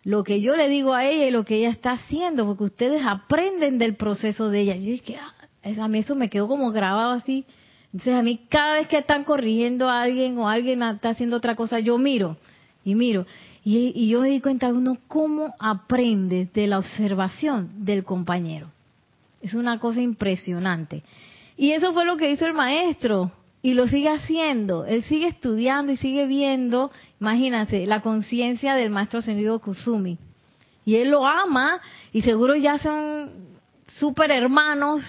[0.03, 3.01] lo que yo le digo a ella y lo que ella está haciendo, porque ustedes
[3.05, 4.75] aprenden del proceso de ella.
[4.75, 7.45] Y yo dije, ah, a mí eso me quedó como grabado así.
[7.85, 11.55] Entonces a mí cada vez que están corrigiendo a alguien o alguien está haciendo otra
[11.55, 12.37] cosa, yo miro
[12.83, 13.25] y miro.
[13.67, 18.69] Y, yo me di cuenta uno cómo aprende de la observación del compañero.
[19.41, 21.01] Es una cosa impresionante.
[21.57, 23.31] Y eso fue lo que hizo el maestro
[23.63, 24.85] y lo sigue haciendo.
[24.85, 30.19] Él sigue estudiando y sigue viendo, imagínate, la conciencia del maestro ascendido Kusumi.
[30.85, 31.81] Y él lo ama
[32.13, 33.31] y seguro ya son
[33.95, 35.01] súper hermanos,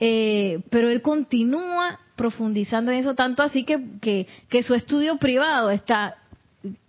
[0.00, 5.70] eh, pero él continúa profundizando en eso, tanto así que, que, que su estudio privado
[5.70, 6.16] está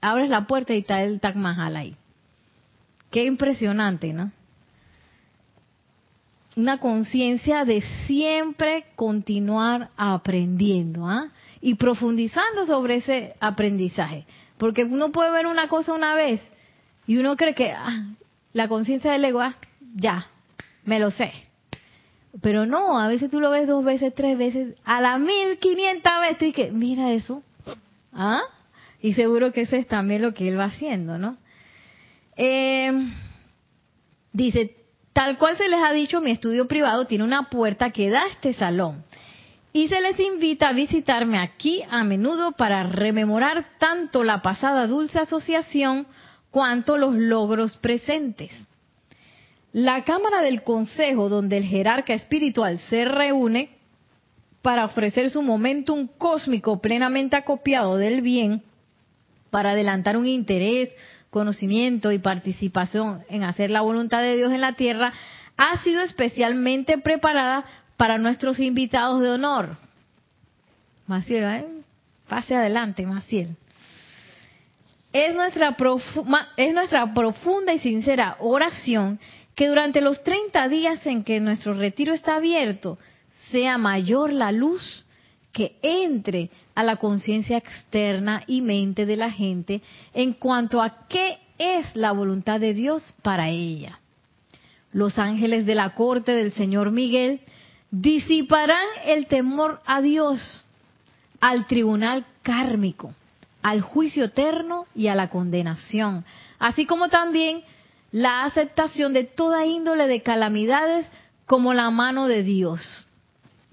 [0.01, 1.95] abres la puerta y está el Taj Mahal ahí.
[3.11, 4.31] Qué impresionante, ¿no?
[6.55, 11.29] Una conciencia de siempre continuar aprendiendo ¿ah?
[11.61, 14.25] y profundizando sobre ese aprendizaje.
[14.57, 16.41] Porque uno puede ver una cosa una vez
[17.07, 18.15] y uno cree que ah,
[18.53, 19.55] la conciencia del ego, ah,
[19.95, 20.27] ya,
[20.85, 21.31] me lo sé.
[22.41, 26.21] Pero no, a veces tú lo ves dos veces, tres veces, a la mil quinientas
[26.21, 27.43] veces y que, mira eso,
[28.11, 28.41] ¿ah?
[29.03, 31.35] Y seguro que eso es también lo que él va haciendo, ¿no?
[32.37, 32.89] Eh,
[34.31, 34.77] dice,
[35.11, 38.27] tal cual se les ha dicho, mi estudio privado tiene una puerta que da a
[38.29, 39.03] este salón.
[39.73, 45.19] Y se les invita a visitarme aquí a menudo para rememorar tanto la pasada dulce
[45.19, 46.07] asociación
[46.49, 48.51] cuanto los logros presentes.
[49.73, 53.71] La Cámara del Consejo, donde el jerarca espiritual se reúne
[54.61, 58.63] para ofrecer su momentum cósmico plenamente acopiado del bien,
[59.53, 60.89] para adelantar un interés,
[61.29, 65.13] conocimiento y participación en hacer la voluntad de Dios en la tierra,
[65.57, 67.63] ha sido especialmente preparada
[67.95, 69.77] para nuestros invitados de honor.
[71.05, 71.67] Maciel, ¿eh?
[72.27, 73.55] pase adelante, Maciel.
[75.11, 75.77] Es nuestra,
[76.57, 79.19] es nuestra profunda y sincera oración
[79.53, 82.97] que durante los 30 días en que nuestro retiro está abierto,
[83.51, 85.05] sea mayor la luz
[85.51, 89.81] que entre a la conciencia externa y mente de la gente
[90.13, 93.99] en cuanto a qué es la voluntad de Dios para ella.
[94.91, 97.41] Los ángeles de la corte del Señor Miguel
[97.91, 100.63] disiparán el temor a Dios,
[101.39, 103.13] al tribunal kármico,
[103.61, 106.25] al juicio eterno y a la condenación,
[106.59, 107.63] así como también
[108.11, 111.07] la aceptación de toda índole de calamidades
[111.45, 113.07] como la mano de Dios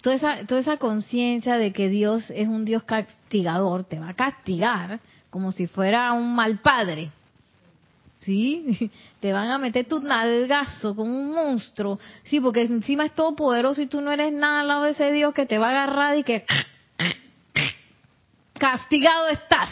[0.02, 4.14] toda esa, toda esa conciencia de que Dios es un Dios castigador, te va a
[4.14, 7.10] castigar como si fuera un mal padre.
[8.20, 8.90] ¿Sí?
[9.20, 11.98] Te van a meter tu nalgazo como un monstruo.
[12.24, 15.32] Sí, porque encima es todopoderoso y tú no eres nada al lado de ese Dios
[15.32, 16.44] que te va a agarrar y que
[18.58, 19.70] castigado estás.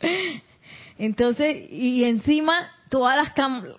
[0.98, 3.32] Entonces, y encima todas las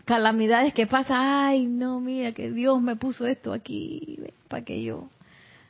[0.06, 5.08] calamidades que pasan, ay, no, mira que Dios me puso esto aquí para que yo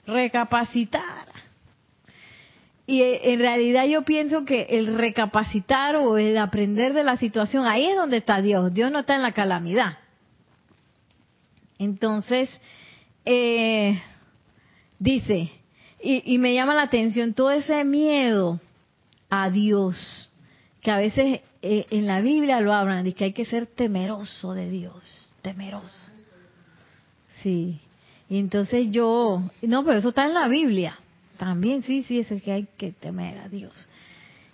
[0.08, 1.34] recapacitara.
[2.88, 7.66] Y eh, en realidad yo pienso que el recapacitar o el aprender de la situación,
[7.66, 8.74] ahí es donde está Dios.
[8.74, 9.98] Dios no está en la calamidad.
[11.80, 12.50] Entonces,
[13.26, 14.00] eh,
[15.00, 15.52] dice,
[16.02, 18.60] y, y me llama la atención todo ese miedo
[19.30, 20.30] a Dios,
[20.82, 24.54] que a veces eh, en la Biblia lo hablan, de que hay que ser temeroso
[24.54, 26.06] de Dios, temeroso.
[27.42, 27.80] Sí.
[28.30, 30.94] Y entonces yo, no, pero eso está en la Biblia.
[31.38, 33.74] También, sí, sí, es el que hay que temer a Dios.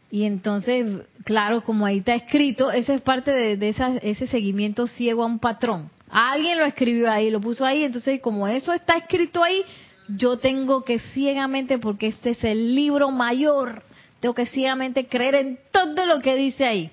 [0.09, 5.25] Y entonces, claro, como ahí está escrito, esa es parte de, ese seguimiento ciego a
[5.25, 5.89] un patrón.
[6.09, 9.63] Alguien lo escribió ahí, lo puso ahí, entonces como eso está escrito ahí,
[10.07, 13.83] yo tengo que ciegamente, porque este es el libro mayor,
[14.21, 16.91] tengo que ciegamente creer en todo lo que dice ahí.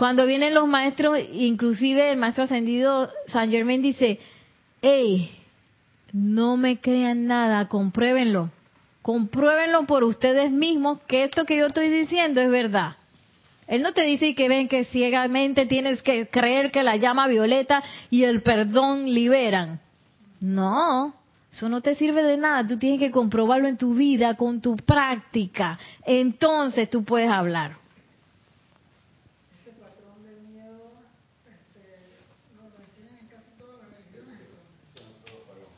[0.00, 4.18] Cuando vienen los maestros, inclusive el maestro ascendido San Germain dice,
[4.80, 5.30] hey,
[6.14, 8.48] no me crean nada, compruébenlo.
[9.02, 12.96] Compruébenlo por ustedes mismos que esto que yo estoy diciendo es verdad.
[13.66, 17.82] Él no te dice que ven que ciegamente tienes que creer que la llama violeta
[18.08, 19.80] y el perdón liberan.
[20.40, 21.14] No,
[21.52, 22.66] eso no te sirve de nada.
[22.66, 25.78] Tú tienes que comprobarlo en tu vida, con tu práctica.
[26.06, 27.79] Entonces tú puedes hablar.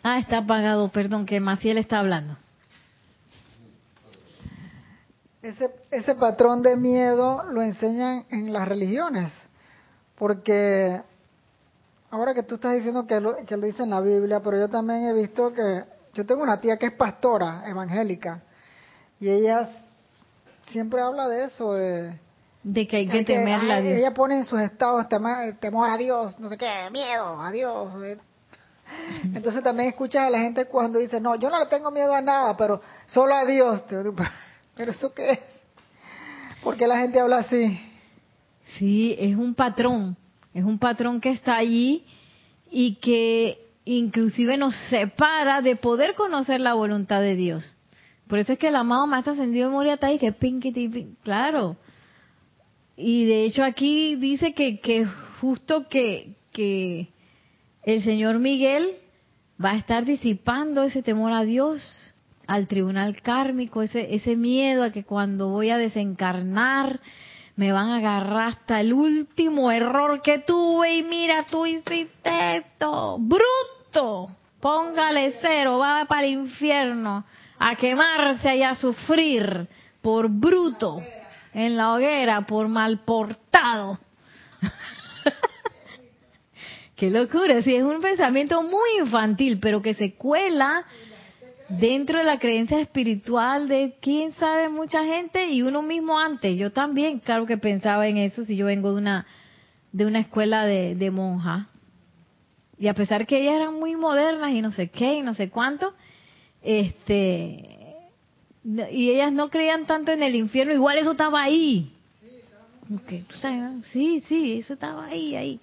[0.02, 2.36] Ah, está apagado, perdón, que Maciel está hablando.
[5.42, 9.32] Ese, ese patrón de miedo lo enseñan en las religiones,
[10.16, 11.00] porque
[12.10, 14.68] ahora que tú estás diciendo que lo, que lo dice en la Biblia, pero yo
[14.68, 15.84] también he visto que
[16.14, 18.42] yo tengo una tía que es pastora evangélica
[19.18, 19.68] y ella
[20.70, 22.18] siempre habla de eso, de,
[22.62, 23.98] de que hay que temerla a Dios.
[23.98, 27.92] Ella pone en sus estados temor, temor a Dios, no sé qué, miedo a Dios.
[29.34, 32.20] Entonces también escuchas a la gente cuando dice, no, yo no le tengo miedo a
[32.20, 33.84] nada, pero solo a Dios.
[33.88, 35.38] ¿Pero eso qué es?
[36.62, 37.80] ¿Por qué la gente habla así?
[38.78, 40.16] Sí, es un patrón,
[40.54, 42.04] es un patrón que está allí
[42.70, 47.76] y que inclusive nos separa de poder conocer la voluntad de Dios.
[48.28, 51.76] Por eso es que el amado Maestro Ascendido de Moria está ahí, que pinky, claro.
[52.96, 55.04] Y de hecho aquí dice que, que
[55.40, 57.12] justo que, que
[57.82, 58.96] el señor Miguel
[59.62, 62.14] va a estar disipando ese temor a Dios,
[62.46, 67.00] al tribunal kármico, ese, ese miedo a que cuando voy a desencarnar
[67.56, 73.18] me van a agarrar hasta el último error que tuve y mira, tú hiciste esto,
[73.18, 74.30] bruto,
[74.60, 77.24] póngale cero, va para el infierno
[77.58, 79.68] a quemarse y a sufrir
[80.00, 81.00] por bruto
[81.52, 83.98] en la hoguera, por mal portado.
[87.02, 90.84] Qué locura, sí, es un pensamiento muy infantil, pero que se cuela
[91.68, 96.56] dentro de la creencia espiritual de quién sabe mucha gente y uno mismo antes.
[96.56, 99.26] Yo también, claro que pensaba en eso si yo vengo de una
[99.90, 101.66] de una escuela de, de monjas.
[102.78, 105.50] Y a pesar que ellas eran muy modernas y no sé qué y no sé
[105.50, 105.94] cuánto,
[106.62, 107.96] este
[108.62, 111.90] y ellas no creían tanto en el infierno, igual eso estaba ahí.
[113.92, 115.60] Sí, sí, eso estaba ahí, ahí.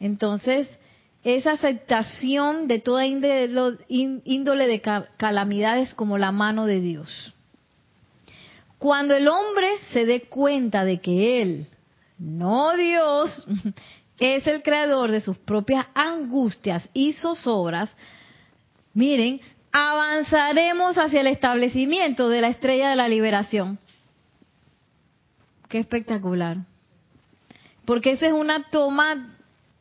[0.00, 0.68] Entonces,
[1.24, 4.80] esa aceptación de toda índole de
[5.16, 7.34] calamidades como la mano de Dios.
[8.78, 11.66] Cuando el hombre se dé cuenta de que él,
[12.18, 13.46] no Dios,
[14.20, 17.96] es el creador de sus propias angustias y zozobras,
[18.94, 19.40] miren,
[19.72, 23.78] avanzaremos hacia el establecimiento de la estrella de la liberación.
[25.68, 26.58] Qué espectacular.
[27.84, 29.35] Porque esa es una toma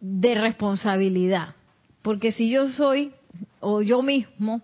[0.07, 1.55] de responsabilidad.
[2.01, 3.11] Porque si yo soy,
[3.59, 4.61] o yo mismo,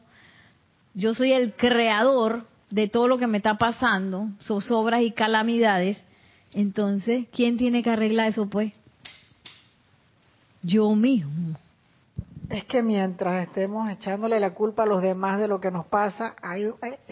[0.94, 5.98] yo soy el creador de todo lo que me está pasando, zozobras y calamidades,
[6.54, 8.74] entonces, ¿quién tiene que arreglar eso pues?
[10.62, 11.58] Yo mismo.
[12.50, 16.36] Es que mientras estemos echándole la culpa a los demás de lo que nos pasa,
[16.42, 16.68] hay,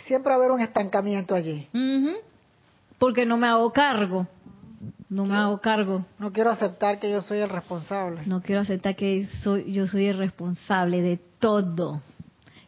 [0.05, 1.67] siempre va a haber un estancamiento allí.
[2.99, 4.27] Porque no me hago cargo.
[5.09, 6.05] No me hago cargo.
[6.19, 8.21] No quiero aceptar que yo soy el responsable.
[8.27, 12.03] No quiero aceptar que soy, yo soy el responsable de todo.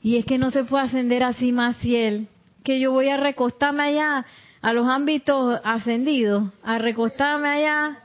[0.02, 2.28] Y es que no se puede ascender así más fiel.
[2.64, 4.26] Que yo voy a recostarme allá
[4.62, 8.00] a los ámbitos ascendidos, a recostarme allá.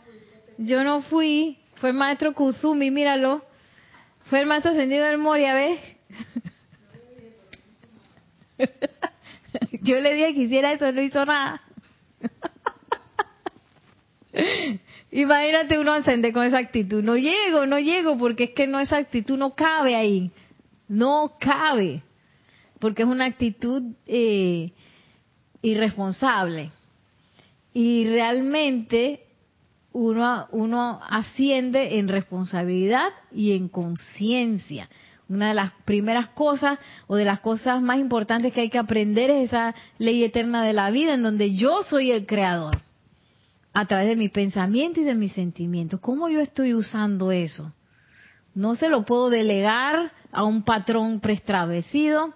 [0.59, 3.43] Yo no fui, fue el maestro Kuzumi, míralo.
[4.24, 5.80] Fue el maestro ascendido del Moria, ¿ves?
[9.82, 11.62] yo le dije que hiciera eso, no hizo nada.
[15.11, 17.03] Imagínate uno ascender con esa actitud.
[17.03, 20.30] No llego, no llego, porque es que no esa actitud no cabe ahí.
[20.89, 22.03] No cabe.
[22.78, 24.72] Porque es una actitud eh,
[25.62, 26.70] irresponsable.
[27.72, 29.20] Y realmente
[29.93, 34.89] uno, uno asciende en responsabilidad y en conciencia.
[35.28, 36.78] Una de las primeras cosas
[37.09, 40.72] o de las cosas más importantes que hay que aprender es esa ley eterna de
[40.72, 42.86] la vida en donde yo soy el creador
[43.77, 46.01] a través de mi pensamiento y de mis sentimientos.
[46.01, 47.74] ¿Cómo yo estoy usando eso?
[48.55, 52.33] No se lo puedo delegar a un patrón preestablecido,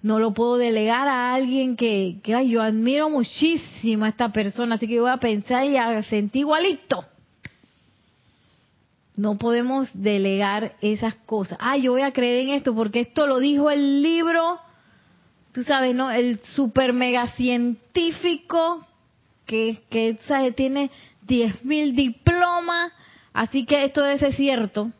[0.00, 4.86] no lo puedo delegar a alguien que, que yo admiro muchísimo a esta persona, así
[4.86, 7.04] que voy a pensar y a sentir igualito.
[9.16, 11.58] No podemos delegar esas cosas.
[11.60, 14.60] Ah, yo voy a creer en esto porque esto lo dijo el libro,
[15.50, 16.12] tú sabes, ¿no?
[16.12, 18.86] El super mega científico
[19.46, 20.54] que, que ¿sabes?
[20.54, 20.90] tiene
[21.26, 22.92] 10.000 diplomas,
[23.32, 24.92] así que esto debe ser cierto.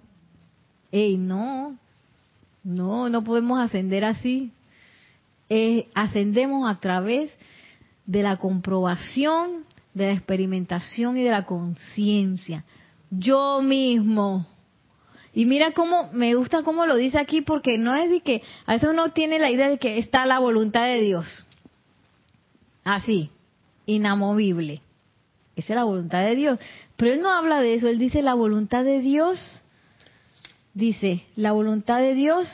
[0.93, 1.77] Ey, no,
[2.65, 4.51] no, no podemos ascender así.
[5.49, 7.33] Eh, ascendemos a través
[8.07, 12.65] de la comprobación, de la experimentación y de la conciencia.
[13.11, 14.47] Yo mismo.
[15.33, 18.73] Y mira cómo, me gusta cómo lo dice aquí, porque no es de que, a
[18.73, 21.47] veces uno tiene la idea de que está la voluntad de Dios.
[22.85, 23.31] Así,
[23.87, 24.83] inamovible.
[25.57, 26.59] Esa es la voluntad de Dios.
[26.97, 29.63] Pero él no habla de eso, él dice la voluntad de Dios.
[30.75, 32.49] Dice, la voluntad de Dios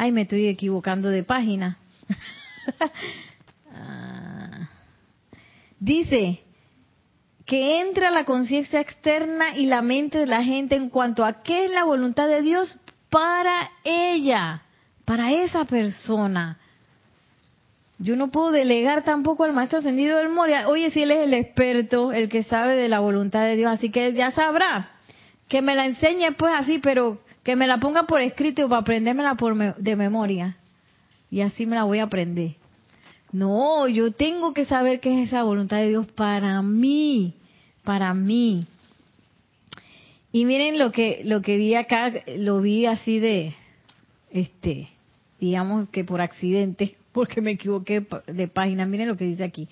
[0.00, 1.78] Ay, me estoy equivocando de página.
[3.72, 4.68] Ah.
[5.78, 6.42] Dice
[7.46, 11.66] que entra la conciencia externa y la mente de la gente en cuanto a qué
[11.66, 12.76] es la voluntad de Dios
[13.08, 14.62] para ella,
[15.10, 16.56] para esa persona.
[17.98, 20.68] Yo no puedo delegar tampoco al maestro ascendido del Moria.
[20.68, 23.90] Oye, si él es el experto, el que sabe de la voluntad de Dios, así
[23.90, 24.92] que ya sabrá.
[25.48, 29.34] Que me la enseñe pues así, pero que me la ponga por escrito para aprendérmela
[29.34, 30.56] por de memoria.
[31.28, 32.54] Y así me la voy a aprender.
[33.32, 37.34] No, yo tengo que saber qué es esa voluntad de Dios para mí,
[37.82, 38.64] para mí.
[40.30, 43.56] Y miren lo que lo que vi acá, lo vi así de
[44.30, 44.88] este,
[45.40, 48.86] digamos que por accidente, porque me equivoqué de página.
[48.86, 49.68] Miren lo que dice aquí.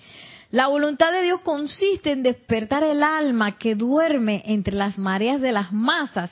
[0.51, 5.51] La voluntad de Dios consiste en despertar el alma que duerme entre las mareas de
[5.51, 6.31] las masas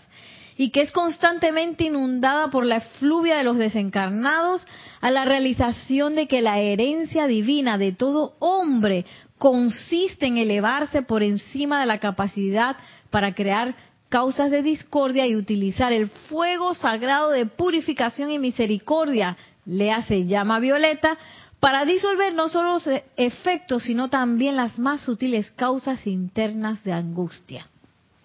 [0.57, 4.65] y que es constantemente inundada por la efluvia de los desencarnados
[5.01, 9.05] a la realización de que la herencia divina de todo hombre
[9.37, 12.75] consiste en elevarse por encima de la capacidad
[13.11, 13.75] para crear
[14.09, 20.59] causas de discordia y utilizar el fuego sagrado de purificación y misericordia, le hace llama
[20.59, 21.17] violeta,
[21.59, 27.67] para disolver no solo los efectos, sino también las más sutiles causas internas de angustia.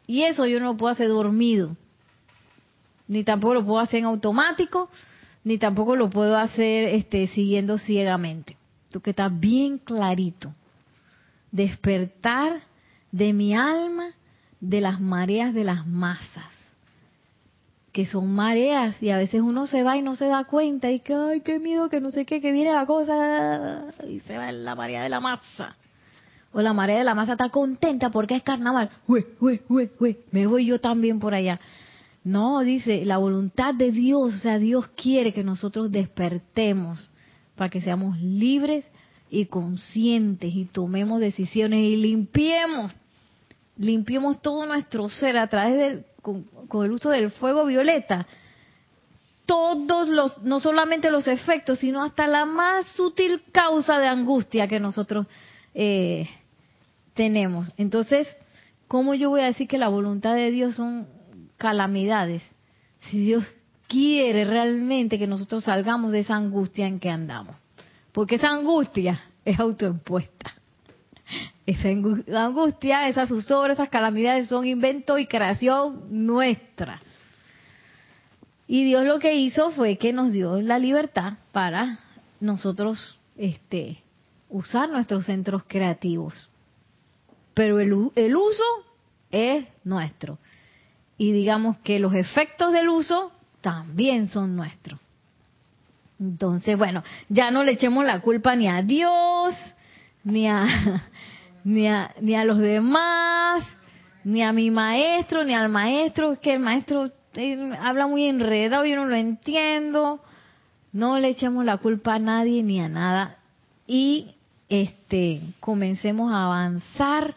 [0.07, 1.77] Y eso yo no lo puedo hacer dormido
[3.13, 4.89] ni tampoco lo puedo hacer en automático,
[5.45, 8.57] ni tampoco lo puedo hacer este, siguiendo ciegamente.
[8.91, 10.55] Tú que estás bien clarito.
[11.51, 12.63] Despertar
[13.11, 14.13] de mi alma
[14.63, 16.47] de las mareas de las masas,
[17.91, 21.01] que son mareas y a veces uno se va y no se da cuenta y
[21.01, 24.49] que, ay, qué miedo, que no sé qué, que viene la cosa y se va
[24.49, 25.77] en la marea de la masa.
[26.53, 28.91] O la marea de la masa está contenta porque es carnaval.
[29.09, 31.59] Uy, uy, uy, me voy yo también por allá.
[32.23, 37.11] No, dice, la voluntad de Dios, o sea, Dios quiere que nosotros despertemos
[37.57, 38.87] para que seamos libres
[39.29, 42.93] y conscientes y tomemos decisiones y limpiemos,
[43.77, 48.27] limpiemos todo nuestro ser a través del, con, el uso del fuego violeta.
[49.47, 54.81] Todos los, no solamente los efectos, sino hasta la más sutil causa de angustia que
[54.81, 55.27] nosotros
[55.75, 56.29] eh,
[57.15, 57.69] tenemos.
[57.77, 58.29] Entonces,
[58.89, 61.09] ¿cómo yo voy a decir que la voluntad de Dios son
[61.63, 62.43] calamidades,
[63.09, 63.45] si Dios
[63.87, 67.57] quiere realmente que nosotros salgamos de esa angustia en que andamos.
[68.11, 70.55] Porque esa angustia es autoimpuesta.
[71.67, 77.01] Esa angustia, esas zozobras, esas calamidades son invento y creación nuestra.
[78.67, 81.99] Y Dios lo que hizo fue que nos dio la libertad para
[82.41, 84.03] nosotros este,
[84.49, 86.49] usar nuestros centros creativos.
[87.55, 88.65] Pero el, el uso
[89.31, 90.39] es nuestro
[91.19, 94.99] y digamos que los efectos del uso también son nuestros.
[96.19, 99.55] Entonces, bueno, ya no le echemos la culpa ni a Dios,
[100.25, 100.67] ni a,
[101.65, 103.65] ni a, ni a los demás,
[104.25, 107.11] ni a mi maestro, ni al maestro, es que el maestro
[107.81, 110.21] habla muy enredado, yo no lo entiendo.
[110.93, 113.39] No le echemos la culpa a nadie ni a nada
[113.87, 114.35] y
[114.69, 117.35] este comencemos a avanzar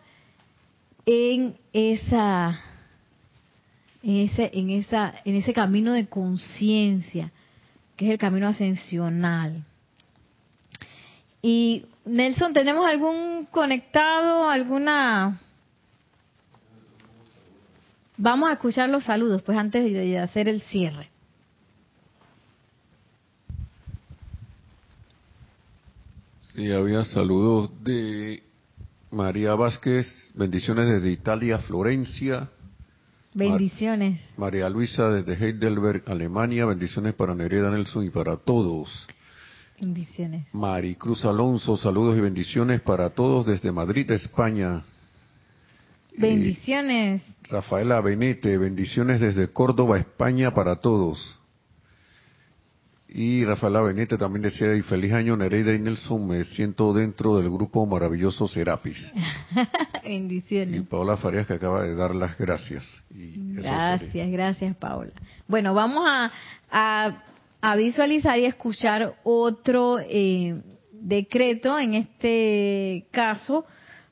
[1.06, 2.60] en esa
[4.06, 7.32] en ese, en esa, en ese camino de conciencia,
[7.96, 9.64] que es el camino ascensional.
[11.48, 15.40] Y Nelson, ¿tenemos algún conectado, alguna?
[18.18, 21.08] Vamos a escuchar los saludos, pues antes de hacer el cierre.
[26.42, 28.42] Sí, había saludos de
[29.12, 32.50] María Vázquez, bendiciones desde Italia, Florencia.
[33.36, 34.20] Bendiciones.
[34.36, 36.66] María Luisa desde Heidelberg, Alemania.
[36.66, 38.90] Bendiciones para Nereda Nelson y para todos.
[39.80, 40.48] Bendiciones.
[40.54, 44.84] Maricruz Alonso, saludos y bendiciones para todos desde Madrid, España.
[46.18, 47.22] Bendiciones.
[47.50, 51.40] Rafaela Benete, bendiciones desde Córdoba, España para todos.
[53.08, 57.50] Y Rafaela Benete también decía, y feliz año Nereida y Nelson, me siento dentro del
[57.50, 58.98] grupo maravilloso Serapis.
[60.04, 60.82] Bendiciones.
[60.82, 62.86] Y Paola Farías que acaba de dar las gracias.
[63.10, 65.12] gracias, gracias Paola.
[65.48, 66.32] Bueno, vamos a,
[66.70, 67.24] a,
[67.74, 70.62] visualizar y escuchar otro eh,
[70.92, 73.66] decreto, en este caso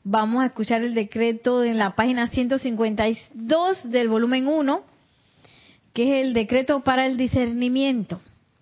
[0.04, 4.82] vamos a escuchar el decreto en la página 152 del volumen 1,
[5.93, 8.20] que es el decreto para el discernimiento.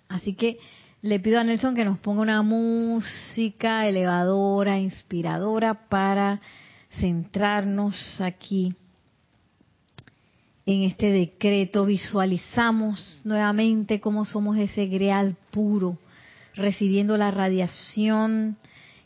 [0.10, 0.58] Así que
[1.02, 6.42] le pido a Nelson que nos ponga una música elevadora, inspiradora para
[7.00, 8.76] centrarnos aquí
[10.72, 11.86] en este decreto.
[11.86, 15.98] Visualizamos nuevamente cómo somos ese greal puro,
[16.56, 18.58] recibiendo la radiación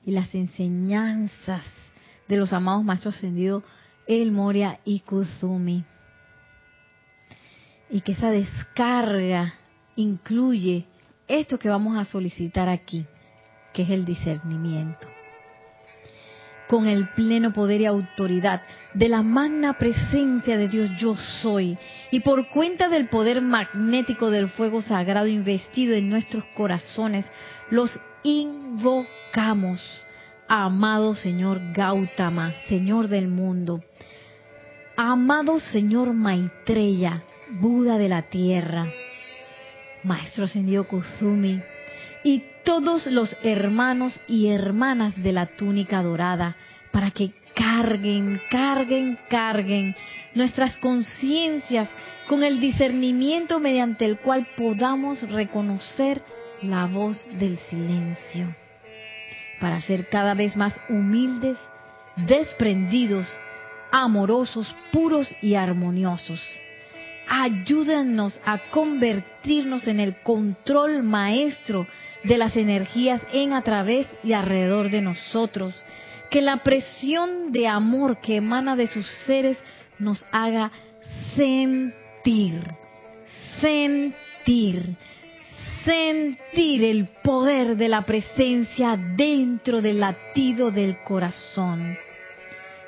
[0.06, 1.66] y las enseñanzas
[2.28, 3.64] de los amados maestros ascendidos
[4.08, 5.84] El Moria y Kuzumi.
[7.90, 9.54] Y que esa descarga
[9.96, 10.86] incluye
[11.28, 13.06] esto que vamos a solicitar aquí,
[13.74, 15.08] que es el discernimiento.
[16.68, 18.64] Con el pleno poder y autoridad
[18.94, 21.78] de la magna presencia de Dios yo soy,
[22.12, 27.32] y por cuenta del poder magnético del fuego sagrado investido en nuestros corazones,
[27.70, 29.80] los invocamos.
[30.48, 33.84] Amado Señor Gautama, Señor del mundo,
[34.96, 38.86] amado Señor Maitreya, Buda de la tierra,
[40.04, 41.62] Maestro Ascendido Kuzumi,
[42.24, 46.58] y todos los hermanos y hermanas de la túnica dorada,
[46.92, 49.96] para que carguen, carguen, carguen
[50.34, 51.90] nuestras conciencias
[52.28, 56.22] con el discernimiento mediante el cual podamos reconocer
[56.62, 58.54] la voz del silencio
[59.60, 61.58] para ser cada vez más humildes,
[62.16, 63.28] desprendidos,
[63.92, 66.42] amorosos, puros y armoniosos.
[67.28, 71.88] Ayúdanos a convertirnos en el control maestro
[72.28, 75.76] de las energías en, a través y alrededor de nosotros.
[76.30, 79.58] Que la presión de amor que emana de sus seres
[80.00, 80.72] nos haga
[81.36, 82.62] sentir,
[83.62, 84.96] sentir,
[85.86, 91.98] sentir el poder de la presencia dentro del latido del corazón.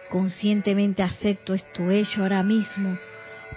[0.09, 2.97] Conscientemente acepto esto hecho ahora mismo,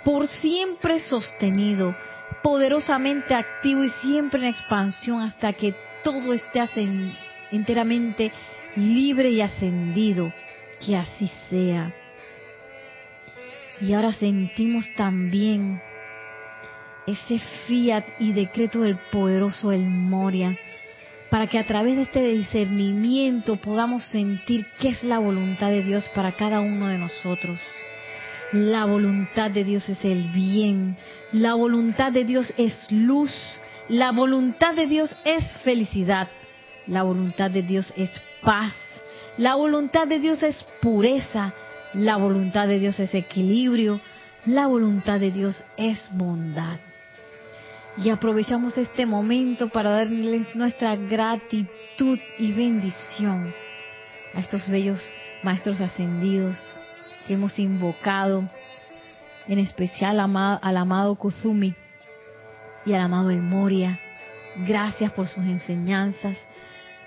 [0.05, 1.95] por siempre sostenido,
[2.43, 6.61] poderosamente activo y siempre en expansión hasta que todo esté
[7.51, 8.32] enteramente
[8.76, 10.32] libre y ascendido.
[10.84, 11.95] Que así sea.
[13.80, 15.80] Y ahora sentimos también
[17.07, 20.57] ese fiat y decreto del poderoso El Moria,
[21.30, 26.09] para que a través de este discernimiento podamos sentir qué es la voluntad de Dios
[26.14, 27.59] para cada uno de nosotros.
[28.53, 30.96] La voluntad de Dios es el bien,
[31.30, 33.30] la voluntad de Dios es luz,
[33.88, 36.28] la voluntad de Dios es felicidad,
[36.88, 38.11] la voluntad de Dios es
[38.42, 38.74] paz,
[39.36, 41.55] la voluntad de Dios es pureza,
[41.94, 44.01] la voluntad de Dios es equilibrio,
[44.46, 46.80] la voluntad de Dios es bondad.
[47.98, 53.55] Y aprovechamos este momento para darles nuestra gratitud y bendición
[54.34, 55.01] a estos bellos
[55.44, 56.57] maestros ascendidos
[57.27, 58.49] que hemos invocado,
[59.47, 61.75] en especial al amado Kuzumi
[62.87, 63.99] y al amado El Moria.
[64.66, 66.37] Gracias por sus enseñanzas,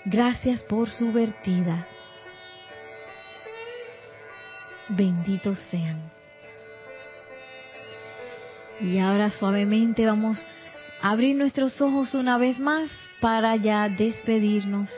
[0.05, 1.86] gracias por su vertida.
[4.89, 6.11] Benditos sean.
[8.82, 10.43] Y ahora suavemente vamos
[11.03, 12.89] abrir nuestros ojos una vez más
[13.20, 14.89] para ya despedirnos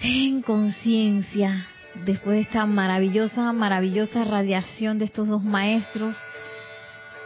[0.00, 1.66] en conciencia
[2.04, 6.16] después de esta maravillosa, maravillosa radiación de estos dos maestros,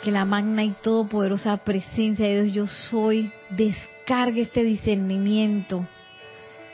[0.03, 5.87] que la magna y todopoderosa presencia de Dios yo soy descargue este discernimiento,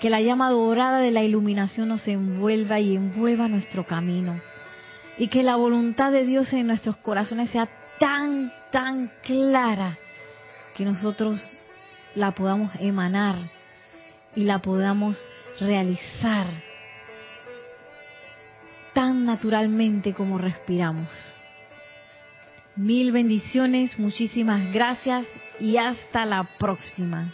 [0.01, 4.41] que la llama dorada de la iluminación nos envuelva y envuelva nuestro camino,
[5.17, 7.69] y que la voluntad de Dios en nuestros corazones sea
[7.99, 9.97] tan, tan clara
[10.77, 11.41] que nosotros
[12.15, 13.37] la podamos emanar
[14.35, 15.17] y la podamos
[15.61, 16.47] realizar
[18.95, 21.09] tan naturalmente como respiramos.
[22.77, 25.27] Mil bendiciones, muchísimas gracias
[25.61, 27.33] y hasta la próxima.